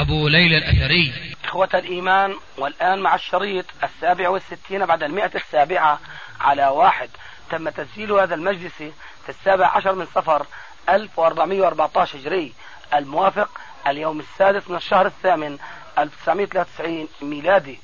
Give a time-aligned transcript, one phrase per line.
[0.00, 1.12] أبو ليلى الأثري.
[1.44, 6.00] إخوة الإيمان والآن مع الشريط السابع والستين بعد المئة السابعة
[6.40, 7.08] على واحد.
[7.50, 10.46] تم تسجيل هذا المجلس في السابع عشر من صفر
[10.88, 12.52] 1414 هجري.
[12.94, 13.48] الموافق
[13.86, 15.58] اليوم السادس من الشهر الثامن
[15.98, 17.78] 1993 ميلادي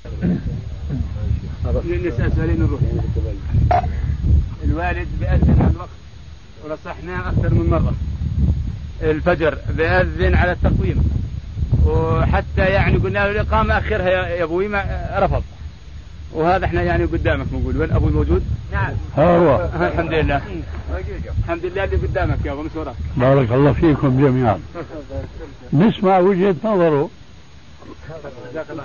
[1.85, 2.81] نسأل سؤالين نروح
[4.65, 5.89] الوالد بيأذن على الوقت
[6.65, 7.95] ونصحناه أكثر من مرة.
[9.03, 11.26] الفجر بيأذن على التقويم.
[11.87, 14.85] وحتى يعني قلنا له الإقامة أخرها يا أبوي ما
[15.19, 15.43] رفض.
[16.33, 17.77] وهذا إحنا يعني قدامك نقول.
[17.77, 18.93] وين أبوي موجود؟ نعم.
[19.17, 19.69] ها هو.
[19.87, 20.41] الحمد لله.
[21.45, 22.95] الحمد لله اللي قدامك يا أبو مش وراك.
[23.17, 24.61] بارك الله فيكم جميعا.
[25.73, 27.11] نسمع وجهة نظره.
[28.53, 28.83] جزاك الله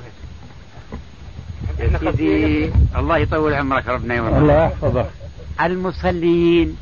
[1.80, 5.05] يا سيدي الله يطول عمرك ربنا يوم الله يحفظك.
[5.61, 6.77] المصلين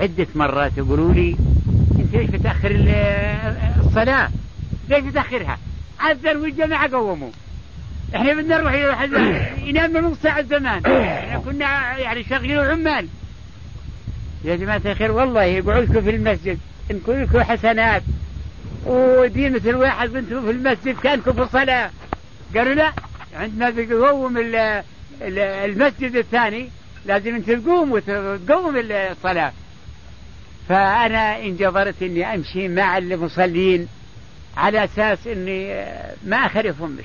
[0.00, 1.36] عدة مرات يقولوا لي
[1.98, 4.28] أنت ليش بتأخر ال- الصلاة؟
[4.88, 5.58] ليش بتأخرها؟
[6.10, 7.30] أذن والجماعة قوموا
[8.14, 8.72] إحنا بدنا نروح
[9.58, 10.86] ينام نص ساعة زمان.
[10.86, 13.08] إحنا كنا يعني شغلين عمال
[14.44, 16.58] يا جماعة الخير والله يقعدكم في المسجد.
[16.90, 18.02] نكون لكم حسنات.
[18.86, 21.90] ودين مثل واحد بنتم في المسجد كانكم في الصلاة
[22.56, 22.92] قالوا لا
[23.36, 23.72] عندما
[25.22, 26.68] ال- المسجد الثاني
[27.06, 29.52] لازم انت تقوم وتقوم الصلاة.
[30.68, 33.88] فأنا انجبرت إني أمشي مع المصلين.
[34.56, 37.04] على أساس إني آه، ما اخالفهم مش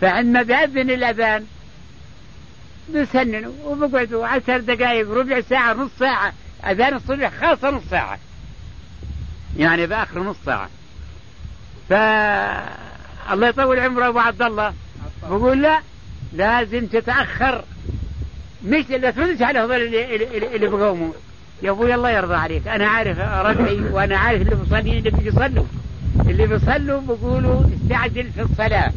[0.00, 1.46] فعندما بيأذن الأذان
[2.92, 6.32] بيسننوا وبقعدوا عشر دقائق ربع ساعة نص ساعة.
[6.66, 8.18] أذان الصبح خاصة نص ساعة.
[9.56, 10.68] يعني بآخر نص ساعة.
[11.88, 11.92] ف
[13.32, 14.74] الله يطول عمره أبو عبد الله.
[15.22, 15.80] بقول لا
[16.32, 17.64] لازم تتأخر.
[18.64, 21.12] مش لا تردش على هذول اللي, اللي, اللي بقوموا.
[21.62, 22.68] يا أبوي الله يرضى عليك.
[22.68, 25.64] أنا عارف ربعي وأنا عارف اللي بيصلي اللي بيصلوا
[26.20, 28.92] اللي بيصلوا بيقولوا استعجل في الصلاة.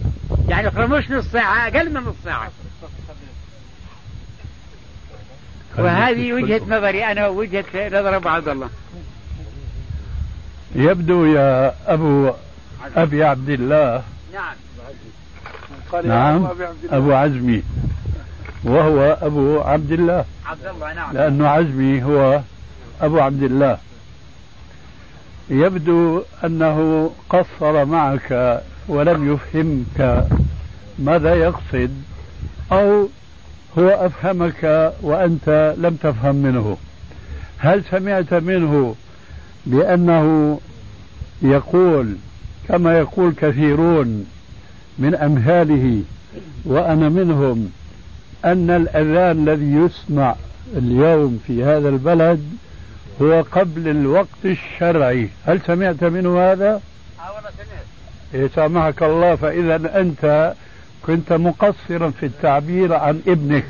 [0.47, 2.51] يعني مش نص ساعة أقل من نص ساعة.
[5.77, 8.69] وهذه وجهة نظري أنا وجهه نظر ابو عبد الله.
[10.75, 12.31] يبدو يا أبو
[12.95, 14.03] أبي عبد الله.
[14.33, 14.55] نعم.
[16.03, 16.47] نعم
[16.89, 17.63] أبو عزمي.
[18.63, 20.25] وهو أبو عبد الله.
[20.45, 21.13] عبد الله نعم.
[21.13, 22.41] لأنه عزمي هو
[23.01, 23.77] أبو عبد الله.
[25.49, 30.27] يبدو أنه قصر معك ولم يفهمك
[30.99, 31.91] ماذا يقصد
[32.71, 33.07] أو
[33.77, 36.77] هو أفهمك وأنت لم تفهم منه.
[37.57, 38.95] هل سمعت منه
[39.65, 40.59] بأنه
[41.41, 42.15] يقول
[42.67, 44.25] كما يقول كثيرون
[44.99, 46.01] من أمثاله
[46.65, 47.71] وأنا منهم
[48.45, 50.35] أن الأذان الذي يسمع
[50.77, 52.43] اليوم في هذا البلد
[53.21, 55.29] هو قبل الوقت الشرعي.
[55.45, 56.81] هل سمعت منه هذا؟
[57.35, 57.83] والله سمعت.
[58.33, 60.53] يسامحك الله فإذا أنت
[61.05, 63.65] كنت مقصرا في التعبير عن ابنك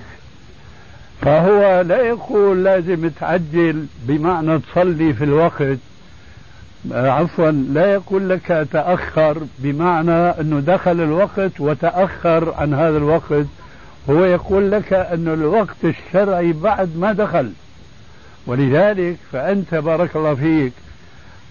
[1.22, 5.78] فهو لا يقول لازم تعجل بمعنى تصلي في الوقت.
[6.94, 13.46] آه، عفوا لا يقول لك تأخر بمعنى أنه دخل الوقت وتأخر عن هذا الوقت.
[14.10, 17.52] هو يقول لك أن الوقت الشرعي بعد ما دخل.
[18.48, 20.74] ولذلك فأنت بارك الله فيك.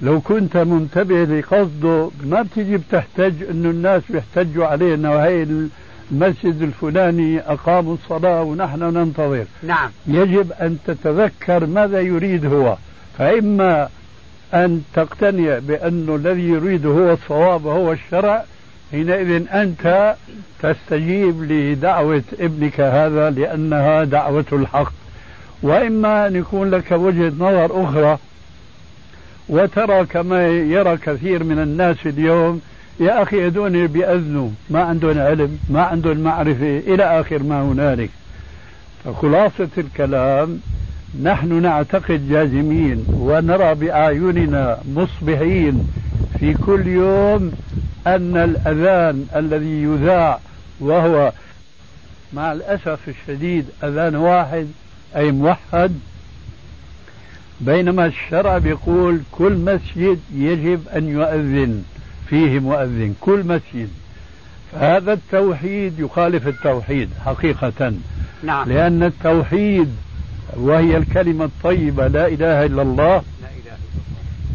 [0.03, 5.47] لو كنت منتبه لقصده ما بتجي بتحتج إنه الناس بيحتجوا عليه انه هي
[6.11, 9.45] المسجد الفلاني اقاموا الصلاة ونحن ننتظر.
[9.63, 9.91] نعم.
[10.07, 12.77] يجب أن تتذكر ماذا يريد هو.
[13.19, 13.89] فإما
[14.55, 18.45] أن تقتنع بانه الذي يريده هو الصواب وهو الشرع
[18.91, 20.15] حينئذ أنت
[20.63, 25.02] تستجيب لدعوة ابنك هذا لأنها دعوة الحق.
[25.63, 28.19] وإما أن يكون لك وجهة نظر أخرى
[29.49, 32.61] وترى كما يرى كثير من الناس اليوم
[33.01, 38.11] يا أخي هذول بيأذنوا ما عندهم علم ما عندهم معرفة إلى آخر ما هنالك.
[39.05, 40.61] فخلاصة الكلام
[41.23, 45.89] نحن نعتقد جازمين ونرى بأعيننا مصبحين
[46.39, 47.53] في كل يوم
[48.07, 50.39] أن الأذان الذي يذاع
[50.81, 51.33] وهو
[52.33, 54.69] مع الأسف الشديد أذان واحد
[55.17, 55.93] أي موحد.
[57.61, 61.83] بينما الشرع بيقول كل مسجد يجب أن يؤذن
[62.29, 63.89] فيه مؤذن كل مسجد.
[64.81, 67.93] هذا التوحيد يخالف التوحيد حقيقة.
[68.43, 68.69] نعم.
[68.69, 69.89] لأن التوحيد
[70.57, 73.23] وهي الكلمة الطيبة لا إله إلا الله.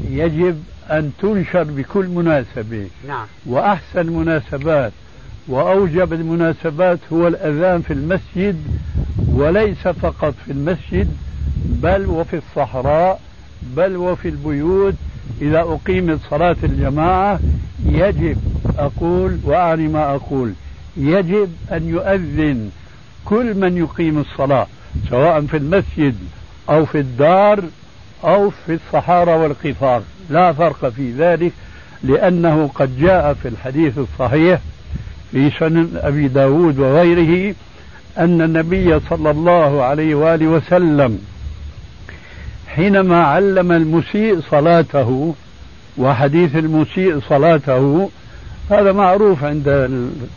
[0.10, 2.88] يجب أن تنشر بكل مناسبة.
[3.08, 3.26] نعم.
[3.46, 4.92] وأحسن المناسبات
[5.48, 8.64] وأوجب المناسبات هو الأذان في المسجد
[9.38, 11.08] وليس فقط في المسجد
[11.66, 13.20] بل وفي الصحراء
[13.76, 14.94] بل وفي البيوت.
[15.42, 17.40] إذا أقيمت صلاة الجماعة
[17.86, 18.38] يجب
[18.78, 20.54] أقول وأعني ما أقول
[20.98, 22.70] يجب أن يؤذن
[23.26, 24.68] كل من يقيم الصلاة
[25.10, 26.16] سواء في المسجد
[26.70, 27.64] أو في الدار
[28.24, 31.52] أو في الصحارى والقفار لا فرق في ذلك
[32.04, 34.60] لأنه قد جاء في الحديث الصحيح
[35.32, 37.56] في سنن أبي داود وغيره
[38.20, 41.20] أن النبي صلى الله عليه وآله وسلم
[42.68, 45.36] حينما علم المسيء صلاته
[45.98, 48.10] وحديث المسيء صلاته
[48.72, 49.68] هذا معروف عند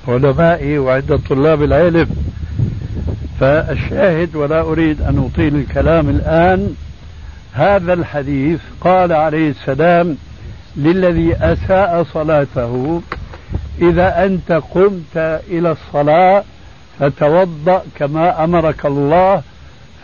[0.08, 2.08] العلماء وعند طلاب العلم.
[3.40, 6.74] فالشاهد ولا أريد أن أطيل الكلام الآن
[7.52, 10.16] هذا الحديث قال عليه السلام
[10.76, 13.02] للذي أساء صلاته
[13.82, 15.16] إذا أنت قمت
[15.50, 16.44] إلى الصلاة
[17.00, 19.42] فتوضأ كما أمرك الله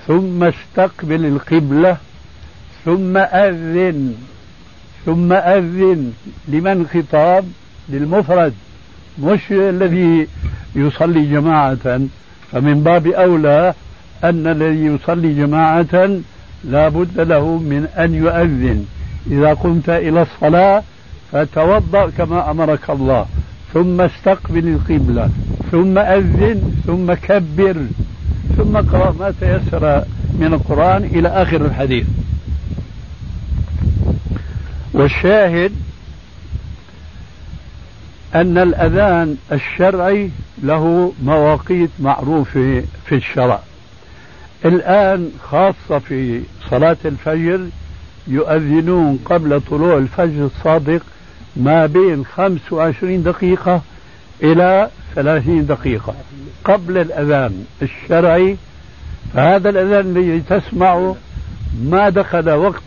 [0.06, 1.96] ثم استقبل القبلة
[2.84, 4.14] ثم أذن
[5.06, 6.12] ثم أذن
[6.48, 7.44] لمن خطاب
[7.88, 8.54] للمفرد
[9.22, 10.28] مش الذي
[10.76, 12.00] يصلي جماعة.
[12.52, 13.74] فمن باب أولى
[14.24, 16.20] أن الذي يصلي جماعة
[16.64, 18.86] لا بد له من أن يؤذن.
[19.30, 20.82] إذا قمت إلى الصلاة
[21.32, 23.26] فتوضأ كما أمرك الله.
[23.74, 25.30] ثم استقبل القبلة
[25.70, 27.86] ثم أذن ثم كبر
[28.56, 30.04] ثم اقرأ ما تيسر
[30.38, 32.06] من القرآن إلى آخر الحديث.
[34.92, 35.72] والشاهد
[38.34, 40.30] أن الأذان الشرعي
[40.62, 43.60] له مواقيت معروفة في الشرع.
[44.64, 46.40] الآن خاصة في
[46.70, 47.66] صلاة الفجر
[48.28, 51.02] يؤذنون قبل طلوع الفجر الصادق
[51.56, 53.82] ما بين 25 دقيقة
[54.42, 56.14] إلى 30 دقيقة
[56.64, 58.56] قبل الأذان الشرعي.
[59.34, 61.16] فهذا الأذان الذي تسمعه
[61.82, 62.82] ما دخل وقت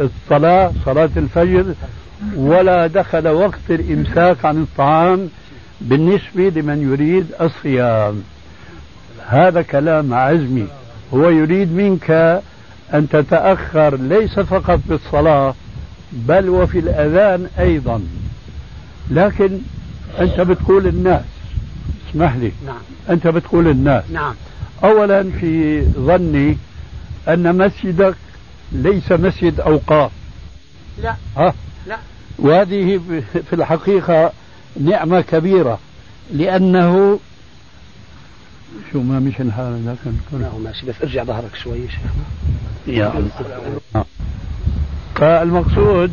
[0.00, 1.74] الصلاة صلاة الفجر
[2.36, 5.28] ولا دخل وقت الإمساك عن الطعام
[5.80, 8.22] بالنسبة لمن يريد الصيام.
[9.26, 10.66] هذا كلام عزمي.
[11.14, 12.10] هو يريد منك
[12.94, 15.54] أن تتأخر ليس فقط بالصلاة
[16.14, 18.02] بل وفي الأذان أيضا.
[19.10, 19.58] لكن
[20.20, 21.24] أنت بتقول الناس.
[22.10, 22.52] اسمح لي.
[22.66, 22.80] نعم.
[23.10, 24.04] أنت بتقول الناس.
[24.12, 24.34] نعم.
[24.84, 26.58] أولا في ظني
[27.28, 28.14] أن مسجدك
[28.72, 30.10] ليس مسجد أوقاف.
[31.02, 31.16] لا.
[31.36, 31.54] ها؟
[31.86, 31.98] لا.
[32.38, 33.00] وهذه
[33.50, 34.32] في الحقيقة
[34.80, 35.78] نعمة كبيرة
[36.32, 37.18] لأنه
[38.92, 42.00] شو ما مش الحال لكن لا ماشي بس ارجع ظهرك شوي يا شيخ.
[42.86, 44.04] يا الله.
[45.14, 46.10] فالمقصود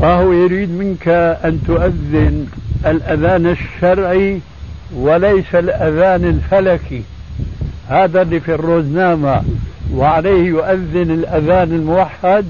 [0.00, 1.08] فهو يريد منك
[1.44, 2.46] أن تؤذن
[2.86, 4.40] الأذان الشرعي
[4.94, 7.02] وليس الأذان الفلكي.
[7.88, 9.42] هذا اللي في الروزنامة.
[9.94, 12.46] وعليه يؤذن الأذان الموحد.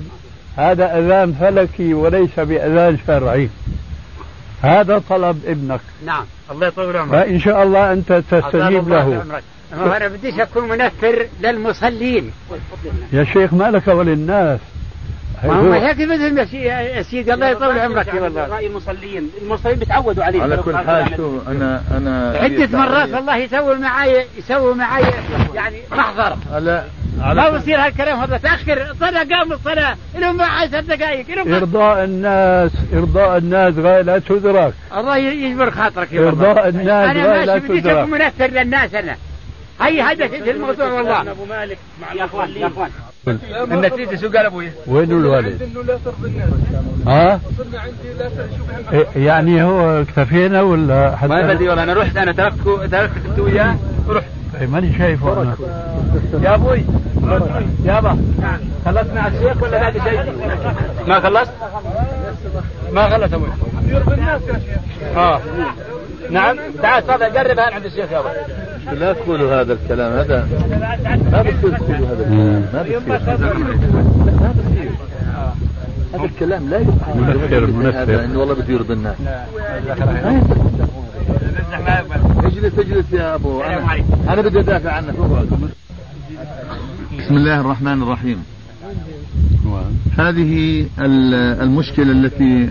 [0.56, 3.48] هذا أذان فلكي وليس بأذان شرعي.
[4.62, 5.80] هذا طلب ابنك.
[6.06, 6.24] نعم.
[6.50, 7.10] الله يطول عمرك.
[7.10, 9.24] فإن شاء الله أنت تستجيب له.
[9.72, 12.30] أما أنا بديش أكون منفر للمصلين.
[13.12, 14.60] يا شيخ ما لك وللناس.
[15.44, 18.46] ما هم هيك مثل يا سيدي الله يطول عمرك يا والله.
[18.46, 19.30] رأي المصلين.
[19.42, 20.42] المصلين بتعودوا عليه.
[20.42, 25.04] على كل حال شو أنا أنا عدة مرات والله يسوي معي يسوي معي
[25.54, 26.36] يعني محضر.
[26.52, 26.84] على
[27.18, 28.36] ما على بصير هالكلام هذا.
[28.36, 29.96] تاخر صلاه قام الصلاة.
[30.18, 31.30] لهم عشر دقائق.
[31.30, 34.74] لهم إرضاء الناس إرضاء الناس غاية لا تدرك.
[34.96, 36.50] الله يجبر خاطرك يا والله.
[36.50, 37.96] إرضاء الناس أنا غاية لا ماشي بديش تدرك.
[37.96, 39.16] اكون منفر للناس أنا.
[39.80, 42.90] هي هدفي الموضوع والله؟ أبو مالك مع يا أخوان يا أخوان.
[43.72, 45.70] النتيجة شو قال أبوي؟ وين الولد؟
[47.06, 47.40] ها؟
[48.92, 53.38] إيه، يعني هو اكتفينا ولا حتى ما بدي والله أنا رحت أنا تركته تركت أنت
[53.38, 53.76] وياه
[54.08, 54.26] ورحت.
[54.60, 55.56] إيه، ماني شايفه أنا.
[56.42, 56.84] يا أبوي
[57.84, 58.18] يابا
[58.84, 60.32] خلصنا على الشيخ ولا باقي شيء؟
[61.06, 61.52] ما خلصت؟
[62.92, 63.48] ما خلص أبوي.
[65.16, 65.40] آه.
[66.30, 66.56] نعم.
[66.82, 68.32] تعال تفضل قرب هان عند الشيخ يابا.
[68.92, 70.48] لا تقولوا هذا الكلام هذا
[71.32, 73.00] ما بصير تقولوا هذا الكلام ما بصير.
[74.40, 74.90] ما بصير
[76.14, 78.02] هذا الكلام لا يقال منفر، منفر.
[78.02, 79.16] هذا انه والله بده يرضي الناس.
[82.44, 83.62] اجلس اجلس يا أبو.
[83.62, 85.14] أنا أنا بدي أدافع عنك.
[87.18, 88.44] بسم الله الرحمن الرحيم.
[90.18, 90.86] هذه
[91.62, 92.70] المشكلة التي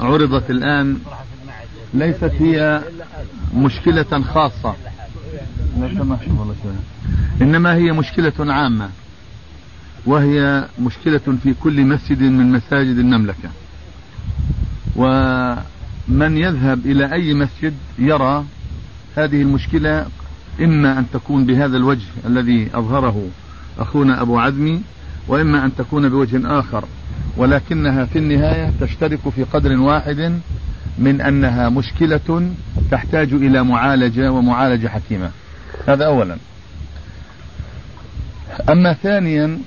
[0.00, 0.98] عرضت الآن
[1.94, 2.80] ليست هي
[3.54, 4.74] مشكلة خاصة.
[7.42, 8.88] إنما هي مشكلة عامة.
[10.06, 13.50] وهي مشكلة في كل مسجد من مساجد المملكة.
[14.96, 18.44] ومن يذهب إلى أي مسجد يرى
[19.16, 20.06] هذه المشكلة
[20.60, 23.28] إما أن تكون بهذا الوجه الذي أظهره
[23.78, 24.80] أخونا أبو عزمي
[25.28, 26.84] وإما أن تكون بوجه آخر.
[27.36, 30.40] ولكنها في النهاية تشترك في قدر واحد
[30.98, 32.50] من أنها مشكلة
[32.90, 35.30] تحتاج إلى معالجة ومعالجة حكيمة.
[35.88, 36.36] هذا أولا.
[38.68, 39.58] أما ثانيا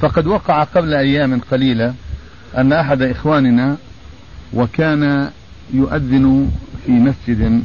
[0.00, 1.94] فقد وقع قبل أيام قليلة
[2.56, 3.76] أن أحد إخواننا
[4.52, 5.30] وكان
[5.74, 6.50] يؤذن
[6.86, 7.62] في مسجد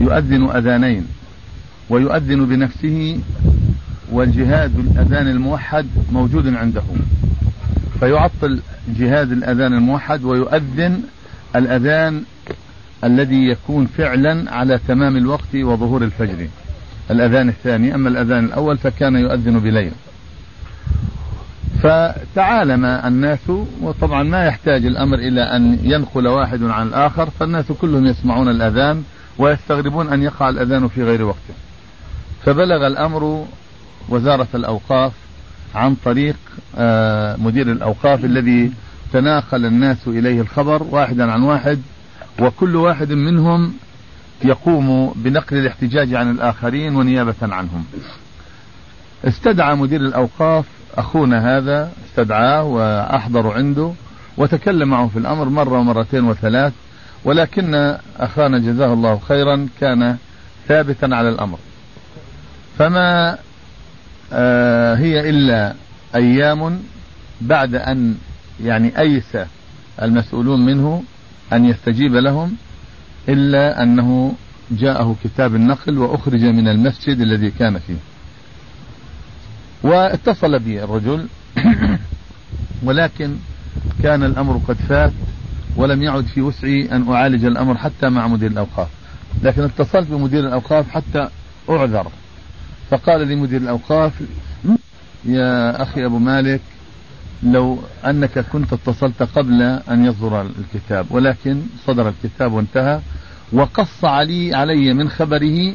[0.00, 1.06] يؤذن أذانين
[1.90, 3.18] ويؤذن بنفسه
[4.12, 6.82] والجهاد الأذان الموحد موجود عنده
[8.00, 11.02] فيعطل جهاد الأذان الموحد ويؤذن
[11.56, 12.22] الأذان
[13.04, 16.48] الذي يكون فعلا على تمام الوقت وظهور الفجر.
[17.10, 19.92] الأذان الثاني أما الأذان الأول فكان يؤذن بليل.
[21.82, 23.50] فتعالم الناس
[23.82, 29.02] وطبعا ما يحتاج الأمر إلى أن ينقل واحد عن الآخر فالناس كلهم يسمعون الأذان
[29.38, 31.54] ويستغربون أن يقع الأذان في غير وقته
[32.44, 33.46] فبلغ الأمر
[34.08, 35.12] وزارة الأوقاف
[35.74, 36.36] عن طريق
[36.76, 38.72] آه، مدير الأوقاف الذي
[39.12, 41.80] تناقل الناس إليه الخبر واحدا عن واحد
[42.40, 43.74] وكل واحد منهم
[44.44, 47.84] يقوم بنقل الاحتجاج عن الآخرين ونيابة عنهم.
[49.24, 50.64] استدعى مدير الأوقاف
[50.96, 53.92] أخونا هذا استدعاه وأحضر عنده
[54.36, 56.72] وتكلم معه في الأمر مرة ومرتين وثلاث
[57.24, 60.16] ولكن أخانا جزاه الله خيرا كان
[60.68, 61.58] ثابتا على الأمر.
[62.78, 63.38] فما
[64.32, 65.74] آه هي إلا
[66.14, 66.80] أيام
[67.40, 68.14] بعد أن
[68.64, 69.36] يعني أيس
[70.02, 71.02] المسؤولون منه
[71.52, 72.56] أن يستجيب لهم
[73.28, 74.34] إلا أنه
[74.70, 77.96] جاءه كتاب النقل وأخرج من المسجد الذي كان فيه.
[79.82, 81.26] واتصل بي الرجل
[82.86, 83.36] ولكن
[84.02, 85.12] كان الأمر قد فات
[85.76, 88.88] ولم يعد في وسعي أن أعالج الأمر حتى مع مدير الأوقاف.
[89.42, 91.28] لكن اتصلت بمدير الأوقاف حتى
[91.70, 92.06] أعذر.
[92.90, 94.12] فقال لي مدير الأوقاف
[95.24, 96.60] يا أخي أبو مالك
[97.42, 103.00] لو أنك كنت اتصلت قبل أن يصدر الكتاب ولكن صدر الكتاب وانتهى
[103.52, 105.74] وقص علي علي من خبره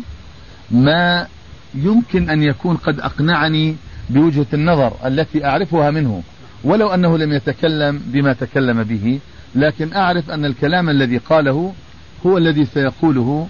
[0.71, 1.27] ما
[1.75, 3.75] يمكن أن يكون قد أقنعني
[4.09, 6.23] بوجهة النظر التي أعرفها منه
[6.63, 9.19] ولو أنه لم يتكلم بما تكلم به
[9.55, 11.73] لكن أعرف أن الكلام الذي قاله
[12.25, 13.47] هو الذي سيقوله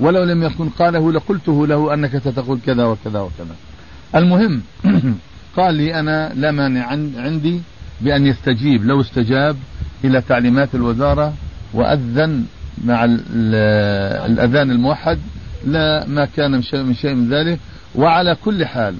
[0.00, 3.56] ولو لم يكن قاله لقلته له أنك ستقول كذا وكذا وكذا.
[4.14, 4.62] المهم
[5.56, 7.60] قال لي أنا لا مانع عندي
[8.00, 9.56] بأن يستجيب لو استجاب
[10.04, 11.34] إلى تعليمات الوزارة
[11.72, 12.44] وأذن
[12.84, 15.18] مع الأذان الموحد
[15.66, 17.58] لا ما كان من شيء من ذلك.
[17.94, 18.94] وعلى كل حال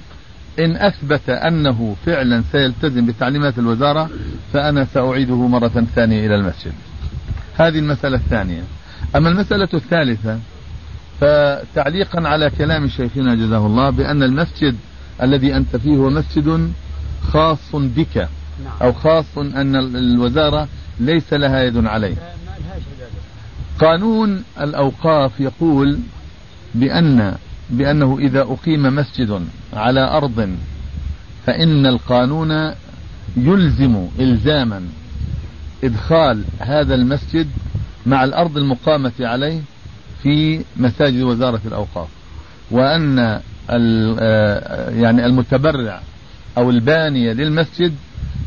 [0.58, 4.10] إن أثبت أنه فعلا سيلتزم بتعليمات الوزارة
[4.52, 6.72] فأنا سأعيده مرة ثانية إلى المسجد.
[7.56, 8.62] هذه المسألة الثانية.
[9.16, 10.38] أما المسألة الثالثة
[11.20, 14.76] فتعليقا على كلام شيخنا جزاه الله بأن المسجد
[15.22, 16.72] الذي أنت فيه هو مسجد
[17.32, 18.28] خاص بك.
[18.82, 20.68] أو خاص أن الوزارة
[21.00, 22.16] ليس لها يد عليه
[23.80, 25.98] قانون الأوقاف يقول
[26.74, 27.34] بأن
[27.70, 30.56] بأنه إذا أقيم مسجد على أرض
[31.46, 32.72] فإن القانون
[33.36, 34.82] يلزم إلزاما
[35.84, 37.48] إدخال هذا المسجد
[38.06, 39.60] مع الأرض المقامة عليه
[40.22, 42.08] في مساجد وزارة الأوقاف.
[42.70, 43.40] وأن
[45.02, 46.00] يعني المتبرع
[46.58, 47.94] أو البانية للمسجد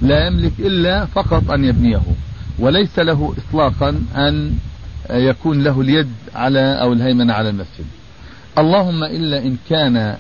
[0.01, 2.01] لا يملك إلا فقط أن يبنيه
[2.59, 4.53] وليس له إطلاقا أن
[5.09, 7.86] يكون له اليد على أو الهيمنة على المسجد.
[8.57, 10.15] اللهم إلا إن كان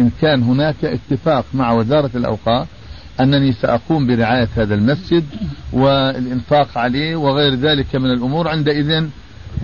[0.00, 2.66] إن كان هناك اتفاق مع وزارة الأوقاف
[3.20, 5.24] أنني سأقوم برعاية هذا المسجد
[5.72, 8.48] والإنفاق عليه وغير ذلك من الأمور.
[8.48, 9.04] عندئذ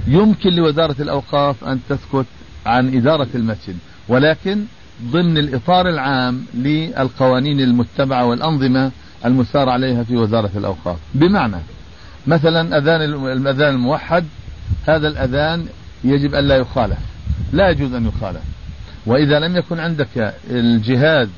[0.06, 2.26] يمكن لوزارة الأوقاف أن تسكت
[2.66, 3.76] عن إدارة المسجد.
[4.08, 4.64] ولكن
[5.02, 8.90] ضمن الإطار العام للقوانين المتبعة والأنظمة
[9.25, 10.99] المسار عليها في وزارة الأوقاف.
[11.14, 11.56] بمعنى
[12.26, 14.25] مثلا أذان الأذان الموحد
[14.87, 15.66] هذا الأذان
[16.04, 16.99] يجب أن لا يخالف.
[17.52, 18.42] لا يجوز أن يخالف.
[19.06, 21.28] وإذا لم يكن عندك الجهاز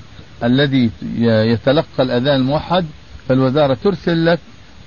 [0.45, 0.91] الذي
[1.23, 2.85] يتلقى الأذان الموحد
[3.29, 4.39] فالوزارة ترسل لك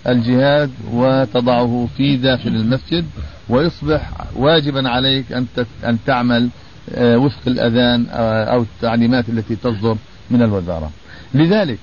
[0.07, 3.05] الجهاز وتضعه في داخل المسجد
[3.49, 5.45] ويصبح واجبا عليك أن
[5.83, 6.49] أن تعمل
[6.97, 9.97] وفق الأذان آه، أو التعليمات التي تصدر
[10.31, 10.91] من الوزارة.
[11.33, 11.79] لذلك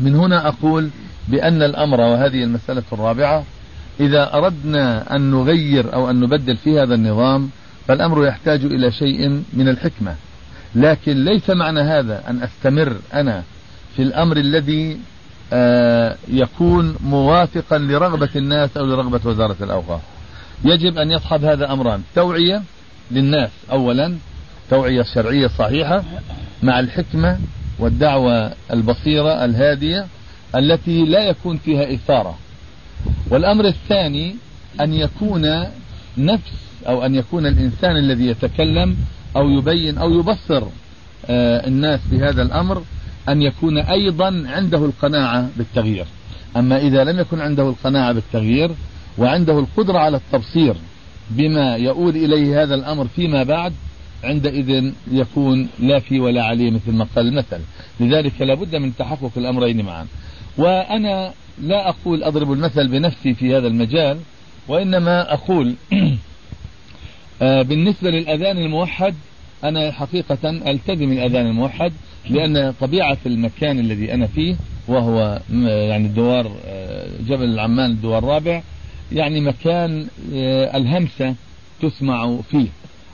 [0.00, 0.90] من هنا أقول
[1.28, 3.44] بأن الأمر وهذه المسألة الرابعة
[4.00, 7.50] إذا أردنا أن نغير أو أن نبدل في هذا النظام
[7.88, 10.14] فالأمر يحتاج إلى شيء من الحكمة.
[10.74, 13.42] لكن ليس معنى هذا أن أستمر أنا
[13.96, 14.98] في الأمر الذي
[15.52, 20.00] آه، يكون موافقا لرغبة الناس أو لرغبة وزارة الأوقاف.
[20.64, 22.02] يجب أن يصحب هذا أمران.
[22.14, 22.62] توعية؟
[23.10, 23.50] للناس.
[23.72, 24.14] أولا
[24.70, 26.04] توعية شرعية صحيحة
[26.62, 27.38] مع الحكمة
[27.78, 30.06] والدعوة البصيرة الهادية
[30.54, 32.38] التي لا يكون فيها إثارة.
[33.30, 34.36] والأمر الثاني
[34.80, 35.66] أن يكون
[36.18, 36.52] نفس
[36.88, 38.96] أو أن يكون الإنسان الذي يتكلم
[39.36, 40.62] أو يبين أو يبصر
[41.26, 42.82] آه، الناس بهذا الأمر
[43.28, 46.06] أن يكون أيضا عنده القناعة بالتغيير.
[46.56, 48.70] أما إذا لم يكن عنده القناعة بالتغيير
[49.18, 50.76] وعنده القدرة على التبصير
[51.30, 53.72] بما يؤول إليه هذا الأمر فيما بعد
[54.24, 57.60] عندئذ يكون لا في ولا عليه مثل ما قال المثل.
[58.00, 60.06] لذلك لابد من تحقق الأمرين معا.
[60.58, 64.18] وأنا لا أقول أضرب المثل بنفسي في هذا المجال
[64.68, 65.74] وإنما أقول
[67.42, 69.14] آه، بالنسبة للأذان الموحد
[69.64, 71.92] أنا حقيقة ألتزم الأذان الموحد
[72.30, 74.56] لأن طبيعة المكان الذي أنا فيه
[74.88, 78.62] وهو يعني الدوار آه، جبل العمان الدوار الرابع
[79.12, 81.34] يعني مكان آه، الهمسة
[81.82, 82.68] تسمع فيه.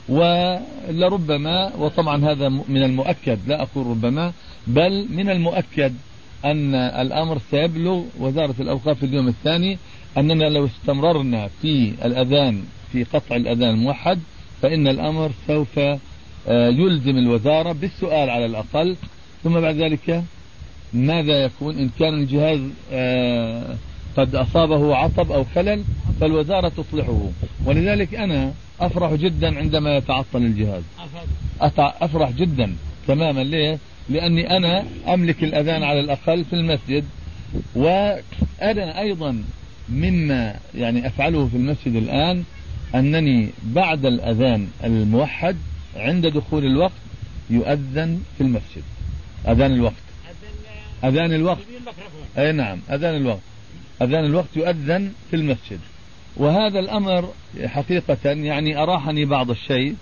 [0.09, 4.33] ولربما وطبعا هذا من المؤكد لا أقول ربما
[4.67, 5.93] بل من المؤكد
[6.45, 9.77] أن الأمر سيبلغ وزارة الأوقاف في اليوم الثاني
[10.17, 14.19] أننا لو استمررنا في الأذان في قطع الأذان الموحد
[14.61, 15.79] فإن الأمر سوف
[16.47, 18.95] آه، يلزم الوزارة بالسؤال على الأقل.
[19.43, 20.23] ثم بعد ذلك
[20.93, 22.59] ماذا يكون؟ إن كان الجهاز
[22.91, 23.75] آه،
[24.17, 25.83] قد أصابه عطب أو خلل
[26.21, 27.29] فالوزارة تصلحه.
[27.65, 30.83] ولذلك أنا أفرح جدا عندما يتعطل الجهاز.
[31.77, 32.75] أفرح جدا
[33.07, 33.43] تماما.
[33.43, 33.79] ليه؟
[34.09, 37.05] لأني أنا أملك الأذان على الأقل في المسجد
[37.75, 39.43] وأنا أيضا
[39.89, 42.43] مما يعني أفعله في المسجد الآن
[42.95, 45.55] أنني بعد الأذان الموحد
[45.95, 46.91] عند دخول الوقت
[47.49, 48.83] يؤذن في المسجد.
[49.47, 49.93] أذان الوقت.
[51.03, 51.61] أذان الوقت.
[52.37, 53.39] أي نعم أذان الوقت.
[54.01, 55.79] أذان الوقت يؤذن في المسجد.
[56.37, 57.29] وهذا الأمر
[57.65, 59.95] حقيقة يعني أراحني بعض الشيء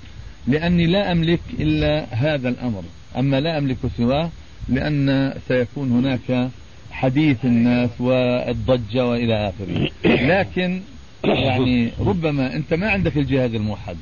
[0.48, 2.84] لأني لا أملك إلا هذا الأمر.
[3.18, 4.30] أما لا أملك سواه
[4.70, 6.50] لأن سيكون هناك
[6.92, 9.90] حديث الناس والضجة وإلى آخره.
[10.06, 10.82] لكن
[11.24, 13.98] يعني ربما أنت ما عندك الجهاز الموحد.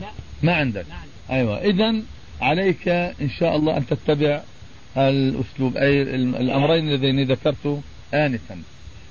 [0.00, 0.06] لا.
[0.42, 0.86] ما عندك.
[1.30, 1.58] أيوة.
[1.58, 1.94] إذا
[2.40, 4.40] عليك إن شاء الله أن تتبع
[4.96, 7.80] الأسلوب أي الأمرين اللذين ذكرت
[8.14, 8.56] آنفا.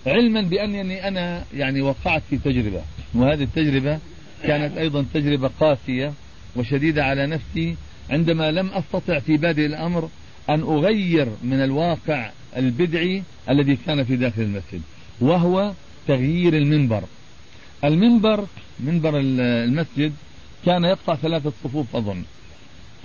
[0.07, 2.81] علما بأنني أنا يعني وقعت في تجربة.
[3.13, 3.99] وهذه التجربة
[4.43, 6.13] كانت أيضا تجربة قاسية
[6.55, 7.75] وشديدة على نفسي
[8.09, 10.09] عندما لم أستطع في بادئ الأمر
[10.49, 14.81] أن أغير من الواقع البدعي الذي كان في داخل المسجد
[15.21, 15.71] وهو
[16.07, 17.03] تغيير المنبر.
[17.83, 18.45] المنبر
[18.79, 20.13] منبر المسجد
[20.65, 22.23] كان يقطع ثلاثة صفوف أظن.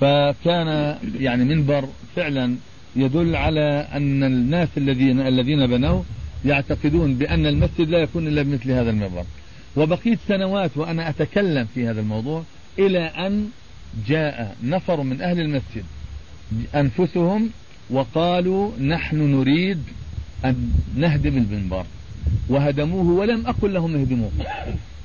[0.01, 2.57] فكان يعني منبر فعلا
[2.97, 6.05] يدل على أن الناس الذين الذين بنوه
[6.45, 9.25] يعتقدون بأن المسجد لا يكون إلا بمثل هذا المنبر
[9.77, 12.43] وبقيت سنوات وأنا أتكلم في هذا الموضوع
[12.79, 13.49] إلى أن
[14.09, 15.85] جاء نفر من أهل المسجد
[16.75, 17.51] أنفسهم
[17.91, 19.83] وقالوا نحن نريد
[20.45, 21.85] أن نهدم المنبر.
[22.49, 24.31] وهدموه ولم أقل لهم اهدموه.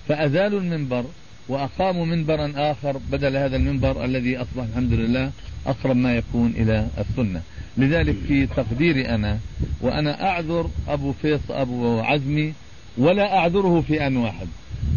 [0.07, 1.05] فأزالوا المنبر
[1.47, 5.31] وأقاموا منبرا آخر بدل هذا المنبر الذي أصبح الحمد لله
[5.65, 7.41] أقرب ما يكون إلى السنة.
[7.77, 9.39] لذلك في تقديري أنا
[9.81, 12.53] وأنا أعذر أبو فيص أبو عزمي
[12.97, 14.47] ولا أعذره في أن واحد.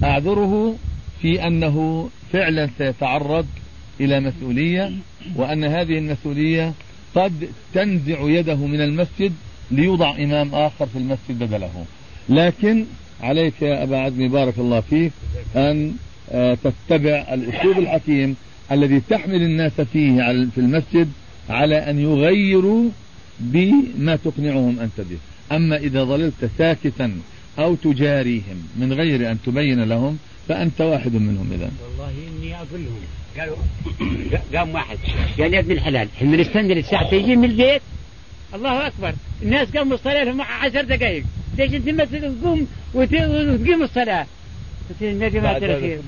[0.05, 0.77] أعذره
[1.23, 3.47] في أنه فعلا سيتعرض
[4.01, 4.93] إلى مسؤولية
[5.37, 6.73] وأن هذه المسؤولية
[7.15, 9.33] قد تنزع يده من المسجد
[9.71, 11.85] ليوضع إمام آخر في المسجد بدله.
[12.29, 12.85] لكن
[13.21, 15.13] عليك يا أبا عزمي بارك الله فيك
[15.57, 15.95] أن
[16.31, 18.37] آه، تتبع الأسلوب الحكيم
[18.73, 20.23] الذي تحمل الناس فيه
[20.55, 21.13] في المسجد
[21.49, 22.91] على أن يغيروا
[23.41, 25.19] بما تقنعهم أنت به.
[25.57, 27.13] أما إذا ظللت ساكتا
[27.59, 31.71] أو تجاريهم من غير أن تبين لهم فأنت واحد منهم إذا.
[31.83, 33.01] والله إني أقول لهم
[33.39, 33.57] قالوا
[34.55, 34.99] قام واحد.
[35.41, 37.83] قال يا ابن الحلال من السنة للساعة تجي من البيت؟
[38.55, 39.15] الله أكبر.
[39.43, 41.25] الناس قاموا الصلاة لهم عشر دقائق
[41.59, 44.27] ليش أنت ما تقوم وتقيم الصلاة.
[45.01, 45.99] جماعة الخير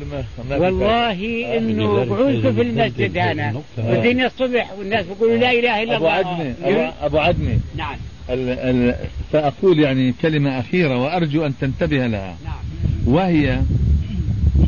[0.51, 1.13] والله
[1.59, 3.55] إنه قعدت في المسجد أنا.
[3.79, 6.21] والدنيا الصبح والناس بيقولوا لا إله إلا الله.
[6.21, 6.55] ابو عدمي
[7.03, 7.97] أبو عدمي نعم.
[8.31, 8.95] ال ال
[9.33, 12.37] سأقول يعني كلمة أخيرة وأرجو أن تنتبه لها.
[12.45, 13.15] نعم.
[13.15, 13.61] وهي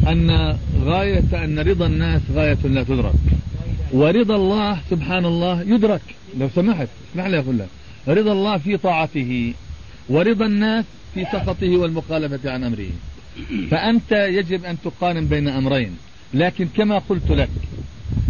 [0.08, 3.12] أن غاية أن رضا الناس غاية لا تدرك.
[3.92, 6.00] ورضا الله سبحان الله يدرك.
[6.38, 7.68] لو سمحت اسمح لي أقول لك.
[8.08, 9.52] رضا الله في طاعته.
[10.08, 12.90] ورضا الناس في سخطه والمخالفة عن أمره.
[13.70, 15.96] فأنت يجب أن تقارن بين أمرين
[16.34, 17.48] لكن كما قلت لك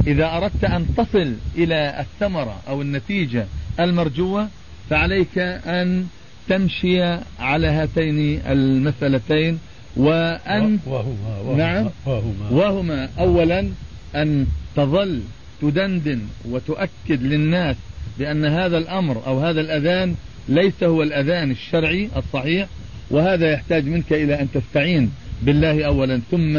[0.07, 3.47] إذا أردت أن تصل إلى الثمرة أو النتيجة
[3.81, 4.49] المرجوة
[4.91, 6.07] فعليك أن
[6.49, 7.03] تمشي
[7.39, 9.59] على هاتين المسألتين
[9.97, 13.69] وأن وهما وهما نعم وهما, وهما أولا
[14.17, 15.23] أن تظل
[15.63, 17.77] تدندن وتؤكد للناس
[18.19, 20.15] بأن هذا الأمر أو هذا الأذان
[20.49, 22.69] ليس هو الأذان الشرعي الصحيح
[23.11, 25.11] وهذا يحتاج منك إلى أن تستعين
[25.43, 26.59] بالله أولا ثم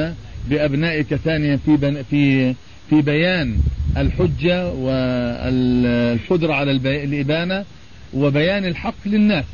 [0.50, 2.54] بأبنائك ثانيا في في
[2.90, 3.58] في بيان
[3.98, 6.72] الحجة والقدرة على
[7.04, 7.66] الإبانة
[8.14, 9.46] وبيان الحق للناس.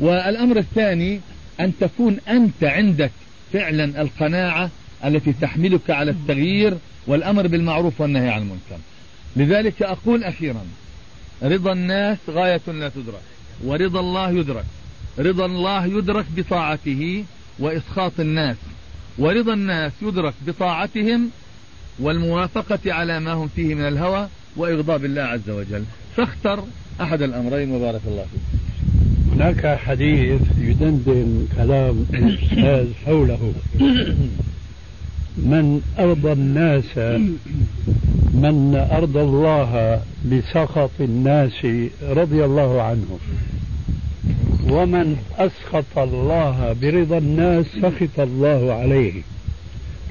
[0.00, 1.20] والأمر الثاني
[1.60, 3.10] أن تكون أنت عندك
[3.52, 4.70] فعلا القناعة
[5.04, 6.74] التي تحملك على التغيير
[7.06, 8.78] والأمر بالمعروف والنهي عن المنكر.
[9.36, 10.62] لذلك أقول أخيرا
[11.42, 13.22] رضا الناس غاية لا تدرك
[13.64, 14.64] ورضا الله يدرك.
[15.18, 17.24] رضا الله يدرك بطاعته
[17.58, 18.56] وإسخاط الناس
[19.18, 21.30] ورضا الناس يدرك بطاعتهم
[22.00, 25.84] والموافقة على ما هم فيه من الهوى وإغضاب الله عز وجل.
[26.16, 26.64] فاختر
[27.00, 28.60] أحد الأمرين وبارك الله فيك.
[29.32, 33.52] هناك حديث يدندن كلام الأستاذ حوله.
[35.36, 36.98] من أرضى الناس
[38.34, 41.66] من أرضى الله بسخط الناس
[42.02, 43.18] رضي الله عنه.
[44.70, 49.12] ومن أسخط الله برضا الناس سخط الله عليه.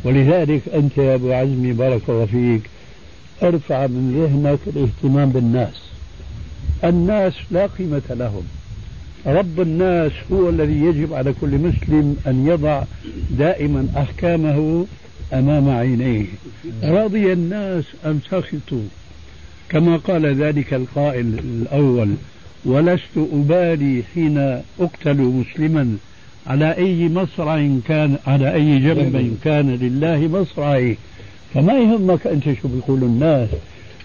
[0.04, 2.62] ولذلك أنت يا أبو عزمي بارك الله فيك
[3.44, 5.82] أرفع من ذهنك الاهتمام بالناس.
[6.84, 8.44] الناس لا قيمة لهم.
[9.26, 12.84] رب الناس هو الذي يجب على كل مسلم أن يضع
[13.32, 14.86] دائما أحكامه
[15.34, 16.26] أمام عينيه.
[16.84, 18.88] رضي الناس أم سخطوا.
[19.70, 22.14] كما قال ذلك القائل الأول
[22.65, 25.98] ولست أبالي حين أقتل مسلما.
[26.48, 30.98] على أي مصرع كان على أي جنب كان لله مصرعي.
[31.54, 33.50] فما يهمك أنت شو بيقول الناس؟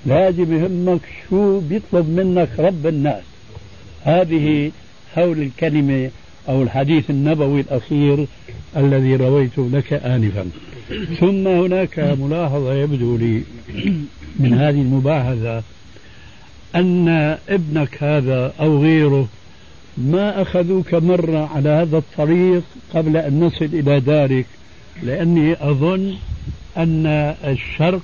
[0.06, 3.22] لازم يهمك شو بيطلب منك رب الناس.
[4.04, 4.70] هذه
[5.14, 6.10] حول الكلمة
[6.48, 8.26] أو الحديث النبوي الأخير
[8.76, 10.44] الذي رويته لك آنفا.
[11.20, 13.42] ثم هناك ملاحظة يبدو لي
[14.40, 15.62] من هذه المباحثة.
[16.74, 17.08] أن
[17.48, 19.28] ابنك هذا أو غيره
[19.98, 22.62] ما أخذوك مرة على هذا الطريق
[22.94, 24.46] قبل أن نصل إلى دارك
[25.02, 26.14] لأني أظن
[26.76, 27.06] أن
[27.44, 28.02] الشرق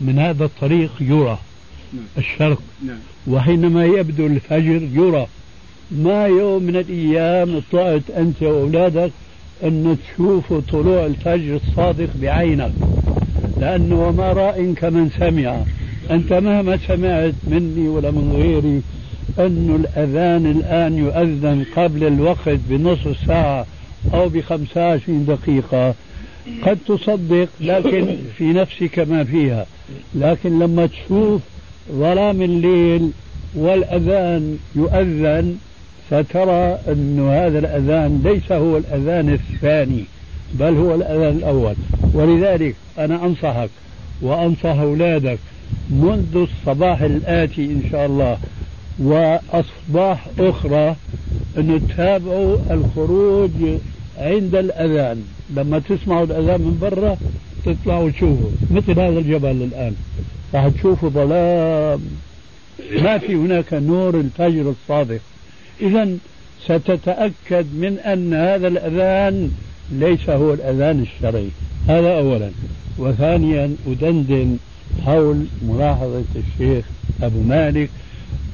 [0.00, 1.38] من هذا الطريق يرى.
[2.18, 2.62] الشرق.
[3.26, 5.26] وحينما يبدو الفجر يرى.
[5.90, 9.10] ما يوم من الأيام طلعت أنت وأولادك
[9.64, 12.72] أن تشوفوا طلوع الفجر الصادق بعينك
[13.60, 15.62] لأنه وما راء كمن سمع.
[16.10, 18.82] أنت مهما سمعت مني ولا من غيري
[19.46, 23.66] أن الأذان الآن يؤذن قبل الوقت بنصف ساعة
[24.14, 25.94] أو بخمسة عشرين دقيقة.
[26.62, 29.66] قد تصدق لكن في نفسك ما فيها.
[30.14, 31.42] لكن لما تشوف
[31.92, 33.10] ظلام الليل
[33.54, 35.56] والأذان يؤذن
[36.10, 40.04] فترى أن هذا الأذان ليس هو الأذان الثاني
[40.54, 41.74] بل هو الأذان الأول.
[42.14, 43.70] ولذلك أنا أنصحك
[44.22, 45.38] وأنصح أولادك
[45.90, 48.38] منذ الصباح الآتي إن شاء الله
[48.98, 50.96] وأصباح أخرى
[51.58, 53.50] أن تتابعوا الخروج
[54.18, 55.24] عند الأذان.
[55.56, 57.16] لما تسمعوا الأذان من برا
[57.66, 58.50] تطلعوا تشوفوا.
[58.70, 59.94] مثل هذا الجبل الآن.
[60.54, 62.00] راح تشوفوا ظلام.
[63.02, 65.20] ما في هناك نور الفجر الصادق.
[65.80, 66.08] إذا
[66.64, 69.50] ستتأكد من أن هذا الأذان
[69.92, 71.48] ليس هو الأذان الشرعي.
[71.88, 72.50] هذا أولا.
[72.98, 74.56] وثانيا أدندن
[75.06, 76.84] حول ملاحظة الشيخ
[77.22, 77.90] أبو مالك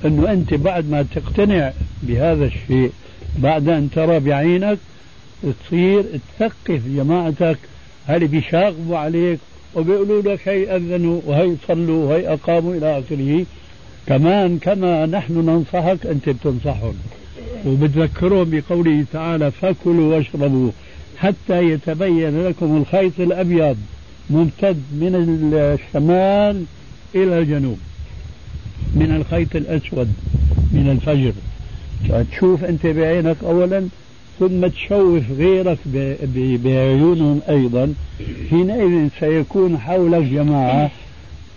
[0.04, 2.92] أنه أنت بعد ما تقتنع بهذا الشيء
[3.38, 4.78] بعد أن ترى بعينك
[5.42, 6.04] تصير
[6.38, 7.58] تثقف جماعتك
[8.06, 9.38] هل بيشاغبوا عليك
[9.74, 13.46] وبيقولوا لك هي أذنوا وهي صلوا وهي أقاموا إلى آخره.
[14.06, 16.94] كمان كما نحن ننصحك أنت بتنصحهم.
[17.66, 20.70] وبتذكرهم بقوله تعالى فكلوا واشربوا
[21.18, 23.76] حتى يتبين لكم الخيط الأبيض
[24.30, 25.10] ممتد من
[25.54, 26.64] الشمال
[27.14, 27.78] إلى الجنوب.
[28.94, 30.12] من الخيط الأسود
[30.72, 31.32] من الفجر.
[32.32, 33.88] تشوف أنت بعينك أولا
[34.40, 35.78] ثم تشوف غيرك
[36.64, 37.94] بعيونهم أيضا.
[38.50, 40.90] حينئذ سيكون حولك جماعة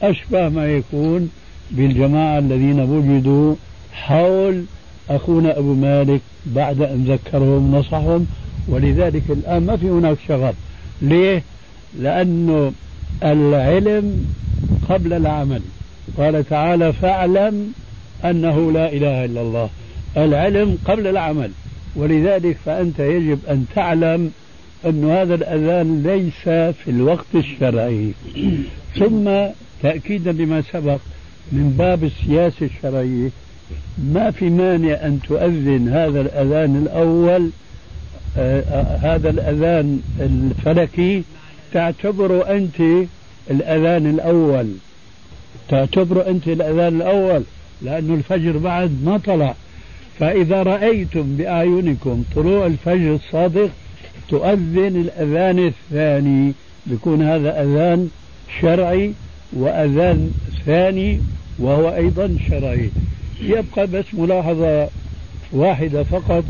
[0.01, 1.29] أشبه ما يكون
[1.71, 3.55] بالجماعة الذين وجدوا
[3.93, 4.63] حول
[5.09, 8.27] أخونا أبو مالك بعد أن ذكرهم نصحهم.
[8.67, 10.55] ولذلك الآن ما في هناك شغب
[11.01, 11.43] ليه؟
[11.99, 12.71] لأنه
[13.23, 14.25] العلم
[14.89, 15.61] قبل العمل.
[16.17, 17.73] قال تعالى فاعلم
[18.25, 19.69] أنه لا إله إلا الله.
[20.17, 21.51] العلم قبل العمل.
[21.95, 24.31] ولذلك فأنت يجب أن تعلم
[24.85, 26.43] أن هذا الأذان ليس
[26.83, 28.11] في الوقت الشرعي.
[28.95, 29.29] ثم
[29.83, 30.99] تأكيدا لما سبق
[31.51, 33.29] من باب السياسة الشرعية
[33.97, 37.49] ما في مانع أن تؤذن هذا الأذان الأول
[38.37, 41.23] آه آه هذا الأذان الفلكي
[41.73, 43.07] تعتبر أنت
[43.51, 44.67] الأذان الأول.
[45.69, 47.43] تعتبر أنت الأذان الأول
[47.81, 49.55] لأن الفجر بعد ما طلع.
[50.19, 53.69] فإذا رأيتم بأعينكم طلوع الفجر الصادق
[54.29, 56.53] تؤذن الأذان الثاني.
[56.85, 58.09] بيكون هذا أذان
[58.61, 59.13] شرعي
[59.53, 60.31] وأذان
[60.65, 61.21] ثاني
[61.59, 62.89] وهو أيضا شرعي.
[63.41, 64.89] يبقى بس ملاحظة
[65.51, 66.43] واحدة فقط